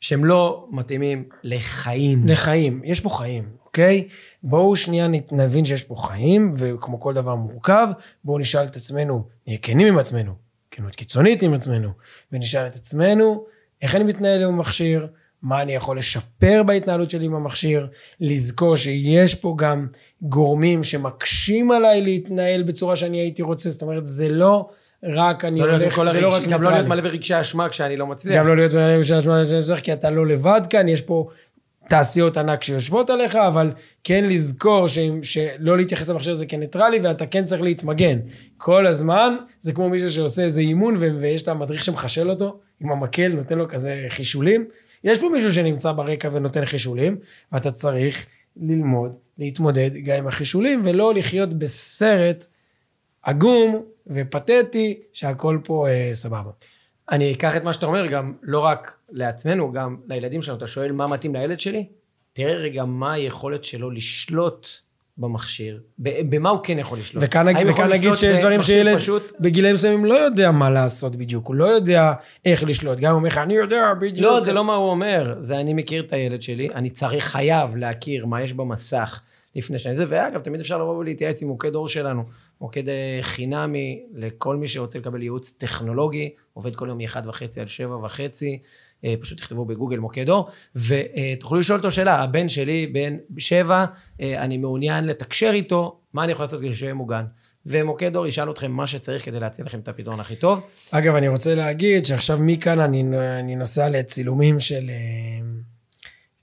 שהם 0.00 0.24
לא 0.24 0.66
מתאימים 0.70 1.24
לחיים. 1.44 2.20
לחיים, 2.26 2.80
יש 2.84 3.00
פה 3.00 3.08
חיים, 3.08 3.44
אוקיי? 3.72 4.08
בואו 4.42 4.76
שנייה 4.76 5.08
נבין 5.32 5.64
שיש 5.64 5.82
פה 5.82 5.94
חיים, 5.96 6.54
וכמו 6.56 7.00
כל 7.00 7.14
דבר 7.14 7.34
מורכב, 7.34 7.88
בואו 8.24 8.38
נשאל 8.38 8.64
את 8.64 8.76
עצמנו, 8.76 9.24
נהיה 9.46 9.58
כנים 9.62 9.86
עם 9.86 9.98
עצמנו, 9.98 10.32
כנות 10.70 10.96
קיצונית 10.96 11.42
עם 11.42 11.54
עצמנו, 11.54 11.88
ונשאל 12.32 12.66
את 12.66 12.74
עצמנו, 12.74 13.44
איך 13.82 13.96
אני 13.96 14.04
מתנהל 14.04 14.42
עם 14.42 14.48
המכשיר, 14.48 15.06
מה 15.42 15.62
אני 15.62 15.74
יכול 15.74 15.98
לשפר 15.98 16.62
בהתנהלות 16.66 17.10
שלי 17.10 17.24
עם 17.24 17.34
המכשיר, 17.34 17.86
לזכור 18.20 18.76
שיש 18.76 19.34
פה 19.34 19.54
גם 19.58 19.86
גורמים 20.22 20.84
שמקשים 20.84 21.70
עליי 21.70 22.00
להתנהל 22.00 22.62
בצורה 22.62 22.96
שאני 22.96 23.18
הייתי 23.20 23.42
רוצה, 23.42 23.70
זאת 23.70 23.82
אומרת, 23.82 24.06
זה 24.06 24.28
לא 24.28 24.68
רק 25.02 25.44
אני 25.44 25.60
לא 25.60 25.64
הולך, 25.64 25.94
זה 26.12 26.20
לא 26.20 26.28
רק 26.28 26.34
הרגשי- 26.34 26.50
גם 26.50 26.62
לא. 26.62 26.70
להיות 26.70 26.86
מלא 26.86 27.02
ברגשי 27.02 27.40
אשמה 27.40 27.68
כשאני 27.68 27.96
לא 27.96 28.06
מצליח. 28.06 28.36
גם 28.36 28.46
לא 28.46 28.56
להיות 28.56 28.72
מנהל 28.72 29.02
של 29.02 29.14
אשמה 29.14 29.42
לנצח, 29.42 29.80
כי 29.80 29.92
אתה 29.92 30.10
לא 30.10 30.26
לבד 30.26 30.60
כאן, 30.70 30.88
יש 30.88 31.00
פה 31.00 31.28
תעשיות 31.88 32.36
ענק 32.36 32.62
שיושבות 32.62 33.10
עליך, 33.10 33.36
אבל 33.36 33.72
כן 34.04 34.24
לזכור 34.24 34.88
ש... 34.88 34.98
שלא 35.22 35.76
להתייחס 35.76 36.10
למכשיר 36.10 36.32
הזה 36.32 36.46
כניטרלי, 36.46 37.00
ואתה 37.02 37.26
כן 37.26 37.44
צריך 37.44 37.62
להתמגן. 37.62 38.18
כל 38.56 38.86
הזמן, 38.86 39.36
זה 39.60 39.72
כמו 39.72 39.88
מישהו 39.88 40.10
שעושה 40.10 40.44
איזה 40.44 40.60
אימון, 40.60 40.96
ו... 40.98 41.08
ויש 41.20 41.42
את 41.42 41.48
המדריך 41.48 41.84
שמחשל 41.84 42.30
אותו, 42.30 42.60
עם 42.80 42.92
המקל, 42.92 43.28
נותן 43.28 43.58
לו 43.58 43.68
כזה 43.68 44.04
חישולים. 44.08 44.64
יש 45.04 45.18
פה 45.18 45.28
מישהו 45.28 45.52
שנמצא 45.52 45.92
ברקע 45.92 46.28
ונותן 46.32 46.64
חישולים, 46.64 47.16
ואתה 47.52 47.70
צריך 47.70 48.26
ללמוד, 48.56 49.16
להתמודד 49.38 49.90
גם 49.94 50.18
עם 50.18 50.26
החישולים, 50.26 50.82
ולא 50.84 51.14
לחיות 51.14 51.52
בסרט 51.52 52.46
עגום 53.22 53.82
ופתטי, 54.06 55.00
שהכל 55.12 55.58
פה 55.64 55.88
אה, 55.88 56.10
סבבה. 56.12 56.50
אני 57.12 57.32
אקח 57.32 57.56
את 57.56 57.64
מה 57.64 57.72
שאתה 57.72 57.86
אומר 57.86 58.06
גם 58.06 58.32
לא 58.42 58.58
רק 58.58 58.96
לעצמנו, 59.10 59.72
גם 59.72 59.96
לילדים 60.08 60.42
שלנו. 60.42 60.58
אתה 60.58 60.66
שואל 60.66 60.92
מה 60.92 61.06
מתאים 61.06 61.34
לילד 61.34 61.60
שלי? 61.60 61.86
תראה 62.32 62.54
רגע 62.54 62.84
מה 62.84 63.12
היכולת 63.12 63.64
שלו 63.64 63.90
לשלוט 63.90 64.68
במכשיר. 65.18 65.80
במה 65.98 66.50
הוא 66.50 66.60
כן 66.62 66.78
יכול 66.78 66.98
לשלוט. 66.98 67.24
וכאן, 67.26 67.46
וכאן 67.48 67.68
יכול 67.68 67.86
נגיד 67.92 68.14
שיש 68.14 68.38
דברים 68.38 68.62
שילד 68.62 68.96
פשוט? 68.96 69.32
בגילאים 69.40 69.74
מסוימים 69.74 70.04
לא 70.04 70.14
יודע 70.14 70.50
מה 70.50 70.70
לעשות 70.70 71.16
בדיוק, 71.16 71.46
הוא 71.46 71.54
לא 71.54 71.64
יודע 71.64 72.12
איך 72.44 72.64
לשלוט, 72.64 72.98
גם 72.98 73.10
הוא 73.10 73.18
אומר 73.18 73.28
לך, 73.28 73.38
אני 73.38 73.54
יודע 73.54 73.94
בדיוק. 74.00 74.18
לא, 74.18 74.40
זה 74.44 74.52
לא 74.52 74.64
מה 74.64 74.74
הוא 74.74 74.90
אומר. 74.90 75.34
זה 75.42 75.60
אני 75.60 75.74
מכיר 75.74 76.02
את 76.02 76.12
הילד 76.12 76.42
שלי, 76.42 76.68
אני 76.74 76.90
צריך, 76.90 77.24
חייב 77.24 77.76
להכיר 77.76 78.26
מה 78.26 78.42
יש 78.42 78.52
במסך 78.52 79.20
לפני 79.56 79.78
שאני 79.78 79.96
זה, 79.96 80.04
ואגב, 80.08 80.40
תמיד 80.40 80.60
אפשר 80.60 80.78
לבוא 80.78 80.96
ולהתייעץ 80.98 81.42
עם 81.42 81.48
מוקד 81.48 81.74
אור 81.74 81.88
שלנו. 81.88 82.24
מוקד 82.62 82.88
אה, 82.88 83.18
חינמי 83.22 84.02
לכל 84.14 84.56
מי 84.56 84.66
שרוצה 84.66 84.98
לקבל 84.98 85.22
ייעוץ 85.22 85.52
טכנולוגי, 85.52 86.30
עובד 86.52 86.74
כל 86.74 86.88
יום 86.88 86.98
מ-1 86.98 87.28
וחצי 87.28 87.60
עד 87.60 87.68
7 87.68 87.96
וחצי, 87.96 88.58
אה, 89.04 89.14
פשוט 89.20 89.38
תכתבו 89.38 89.64
בגוגל 89.64 89.98
מוקד 89.98 90.28
אור, 90.28 90.48
ותוכלו 90.76 91.58
לשאול 91.58 91.78
אותו 91.78 91.90
שאלה, 91.90 92.22
הבן 92.22 92.48
שלי 92.48 92.86
בן 92.86 93.16
7, 93.38 93.84
אני 94.20 94.58
מעוניין 94.58 95.06
לתקשר 95.06 95.50
איתו, 95.54 96.00
מה 96.14 96.24
אני 96.24 96.32
יכול 96.32 96.44
לעשות 96.44 96.60
כדי 96.60 96.74
שהוא 96.74 96.86
יהיה 96.86 96.94
מוגן? 96.94 97.24
ומוקד 97.66 98.16
אור 98.16 98.26
ישאל 98.26 98.50
אתכם 98.50 98.72
מה 98.72 98.86
שצריך 98.86 99.24
כדי 99.24 99.40
להציע 99.40 99.64
לכם 99.64 99.78
את 99.78 99.88
הפתרון 99.88 100.20
הכי 100.20 100.36
טוב. 100.36 100.66
אגב, 100.90 101.14
אני 101.14 101.28
רוצה 101.28 101.54
להגיד 101.54 102.04
שעכשיו 102.04 102.38
מכאן 102.40 102.80
אני, 102.80 103.04
אני 103.40 103.56
נוסע 103.56 103.88
לצילומים 103.88 104.60
של... 104.60 104.90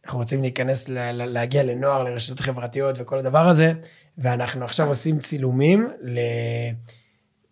אנחנו 0.10 0.20
רוצים 0.20 0.42
להיכנס, 0.42 0.90
ל- 0.90 1.26
להגיע 1.26 1.64
לנוער, 1.64 2.04
לרשתות 2.04 2.40
חברתיות 2.40 2.96
וכל 3.00 3.18
הדבר 3.18 3.48
הזה, 3.48 3.74
ואנחנו 4.18 4.66
עכשיו 4.66 4.88
עושים 4.88 5.20
צילומים 5.20 5.90
ל... 6.02 6.20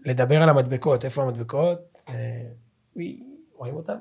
לדבר 0.05 0.43
על 0.43 0.49
המדבקות. 0.49 1.05
איפה 1.05 1.23
המדבקות? 1.23 1.79
אה, 2.09 2.13
וואי, 2.95 3.19
רואים 3.55 3.75
אותן? 3.75 3.95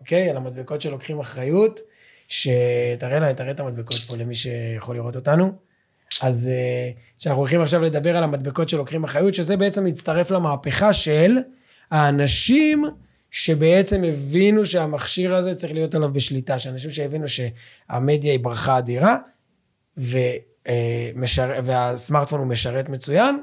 אוקיי? 0.00 0.30
על 0.30 0.36
המדבקות 0.36 0.82
שלוקחים 0.82 1.18
אחריות, 1.18 1.80
שתראה 2.28 3.18
לה, 3.18 3.34
תראה 3.34 3.50
את 3.50 3.60
המדבקות 3.60 3.96
פה 4.08 4.16
למי 4.16 4.34
שיכול 4.34 4.96
לראות 4.96 5.16
אותנו. 5.16 5.52
אז 6.22 6.48
אה, 6.52 6.90
שאנחנו 7.18 7.40
הולכים 7.40 7.60
עכשיו 7.60 7.82
לדבר 7.82 8.16
על 8.16 8.24
המדבקות 8.24 8.68
שלוקחים 8.68 9.04
אחריות, 9.04 9.34
שזה 9.34 9.56
בעצם 9.56 9.84
מצטרף 9.84 10.30
למהפכה 10.30 10.92
של 10.92 11.36
האנשים 11.90 12.84
שבעצם 13.30 14.04
הבינו 14.04 14.64
שהמכשיר 14.64 15.34
הזה 15.34 15.54
צריך 15.54 15.72
להיות 15.72 15.94
עליו 15.94 16.12
בשליטה, 16.12 16.58
שאנשים 16.58 16.90
שהבינו 16.90 17.26
שהמדיה 17.28 18.32
היא 18.32 18.40
ברכה 18.40 18.78
אדירה, 18.78 19.16
ומשר... 19.96 21.50
והסמארטפון 21.64 22.40
הוא 22.40 22.48
משרת 22.48 22.88
מצוין, 22.88 23.42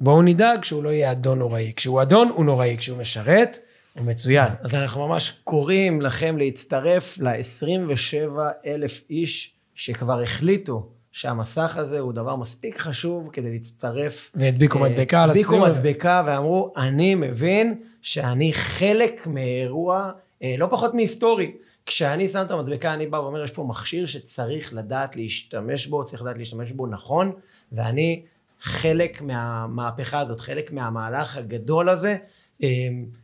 בואו 0.00 0.22
נדאג 0.22 0.64
שהוא 0.64 0.84
לא 0.84 0.88
יהיה 0.88 1.12
אדון 1.12 1.38
נוראי. 1.38 1.72
כשהוא 1.76 2.02
אדון 2.02 2.28
הוא 2.28 2.44
נוראי, 2.44 2.76
כשהוא 2.78 2.98
משרת 2.98 3.58
הוא 3.98 4.06
מצוין. 4.06 4.48
אז 4.60 4.74
אנחנו 4.74 5.08
ממש 5.08 5.40
קוראים 5.44 6.00
לכם 6.00 6.38
להצטרף 6.38 7.18
ל-27 7.18 8.38
אלף 8.66 9.02
איש 9.10 9.54
שכבר 9.74 10.22
החליטו 10.22 10.88
שהמסך 11.18 11.76
הזה 11.76 12.00
הוא 12.00 12.12
דבר 12.12 12.36
מספיק 12.36 12.78
חשוב 12.78 13.30
כדי 13.32 13.52
להצטרף. 13.52 14.30
והדביקו 14.34 14.84
אה, 14.84 14.90
מדבקה 14.90 15.22
על 15.22 15.30
הדביקו 15.30 15.54
הסיום. 15.54 15.70
מדבקה 15.70 16.22
ואמרו, 16.26 16.72
אני 16.76 17.14
מבין 17.14 17.80
שאני 18.02 18.52
חלק 18.52 19.26
מאירוע 19.26 20.10
אה, 20.42 20.54
לא 20.58 20.68
פחות 20.70 20.94
מהיסטורי. 20.94 21.52
כשאני 21.86 22.28
שם 22.28 22.42
את 22.46 22.50
המדבקה, 22.50 22.94
אני 22.94 23.06
בא 23.06 23.16
ואומר, 23.16 23.44
יש 23.44 23.50
פה 23.50 23.64
מכשיר 23.64 24.06
שצריך 24.06 24.74
לדעת 24.74 25.16
להשתמש 25.16 25.86
בו, 25.86 26.04
צריך 26.04 26.22
לדעת 26.22 26.38
להשתמש 26.38 26.72
בו 26.72 26.86
נכון, 26.86 27.32
ואני 27.72 28.22
חלק 28.60 29.22
מהמהפכה 29.22 30.18
הזאת, 30.18 30.40
חלק 30.40 30.72
מהמהלך 30.72 31.36
הגדול 31.36 31.88
הזה, 31.88 32.16
אה, 32.62 32.68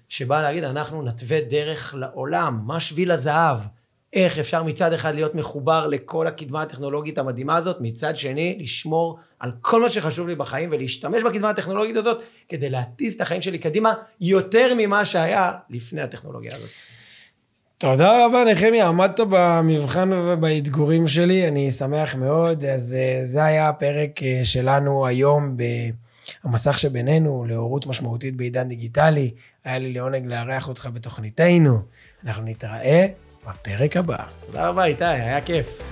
שבא 0.08 0.42
להגיד, 0.42 0.64
אנחנו 0.64 1.02
נתווה 1.02 1.40
דרך 1.40 1.94
לעולם, 1.94 2.60
מה 2.64 2.80
שביל 2.80 3.10
הזהב. 3.10 3.58
איך 4.14 4.38
אפשר 4.38 4.62
מצד 4.62 4.92
אחד 4.92 5.14
להיות 5.14 5.34
מחובר 5.34 5.86
לכל 5.86 6.26
הקדמה 6.26 6.62
הטכנולוגית 6.62 7.18
המדהימה 7.18 7.56
הזאת, 7.56 7.76
מצד 7.80 8.16
שני 8.16 8.56
לשמור 8.60 9.18
על 9.38 9.52
כל 9.60 9.80
מה 9.80 9.88
שחשוב 9.88 10.28
לי 10.28 10.34
בחיים 10.34 10.68
ולהשתמש 10.72 11.22
בקדמה 11.22 11.50
הטכנולוגית 11.50 11.96
הזאת 11.96 12.22
כדי 12.48 12.70
להטיס 12.70 13.16
את 13.16 13.20
החיים 13.20 13.42
שלי 13.42 13.58
קדימה 13.58 13.94
יותר 14.20 14.74
ממה 14.76 15.04
שהיה 15.04 15.52
לפני 15.70 16.02
הטכנולוגיה 16.02 16.50
הזאת. 16.52 16.70
תודה 17.78 18.26
רבה 18.26 18.44
נחמיה, 18.44 18.88
עמדת 18.88 19.20
במבחן 19.30 20.10
ובאתגורים 20.12 21.06
שלי, 21.06 21.48
אני 21.48 21.70
שמח 21.70 22.14
מאוד. 22.14 22.64
אז 22.64 22.96
אה, 23.00 23.20
זה 23.22 23.44
היה 23.44 23.68
הפרק 23.68 24.22
אה, 24.22 24.40
שלנו 24.44 25.06
היום 25.06 25.56
המסך 26.44 26.78
שבינינו 26.78 27.44
להורות 27.48 27.86
משמעותית 27.86 28.36
בעידן 28.36 28.68
דיגיטלי. 28.68 29.30
היה 29.64 29.78
לי 29.78 29.92
לעונג 29.92 30.26
לארח 30.26 30.68
אותך 30.68 30.88
בתוכניתנו. 30.94 31.78
אנחנו 32.24 32.42
נתראה 32.44 33.06
בפרק 33.48 33.96
הבא. 33.96 34.16
תודה 34.46 34.68
רבה, 34.68 34.84
איתי, 34.84 35.04
היה 35.04 35.40
כיף. 35.40 35.82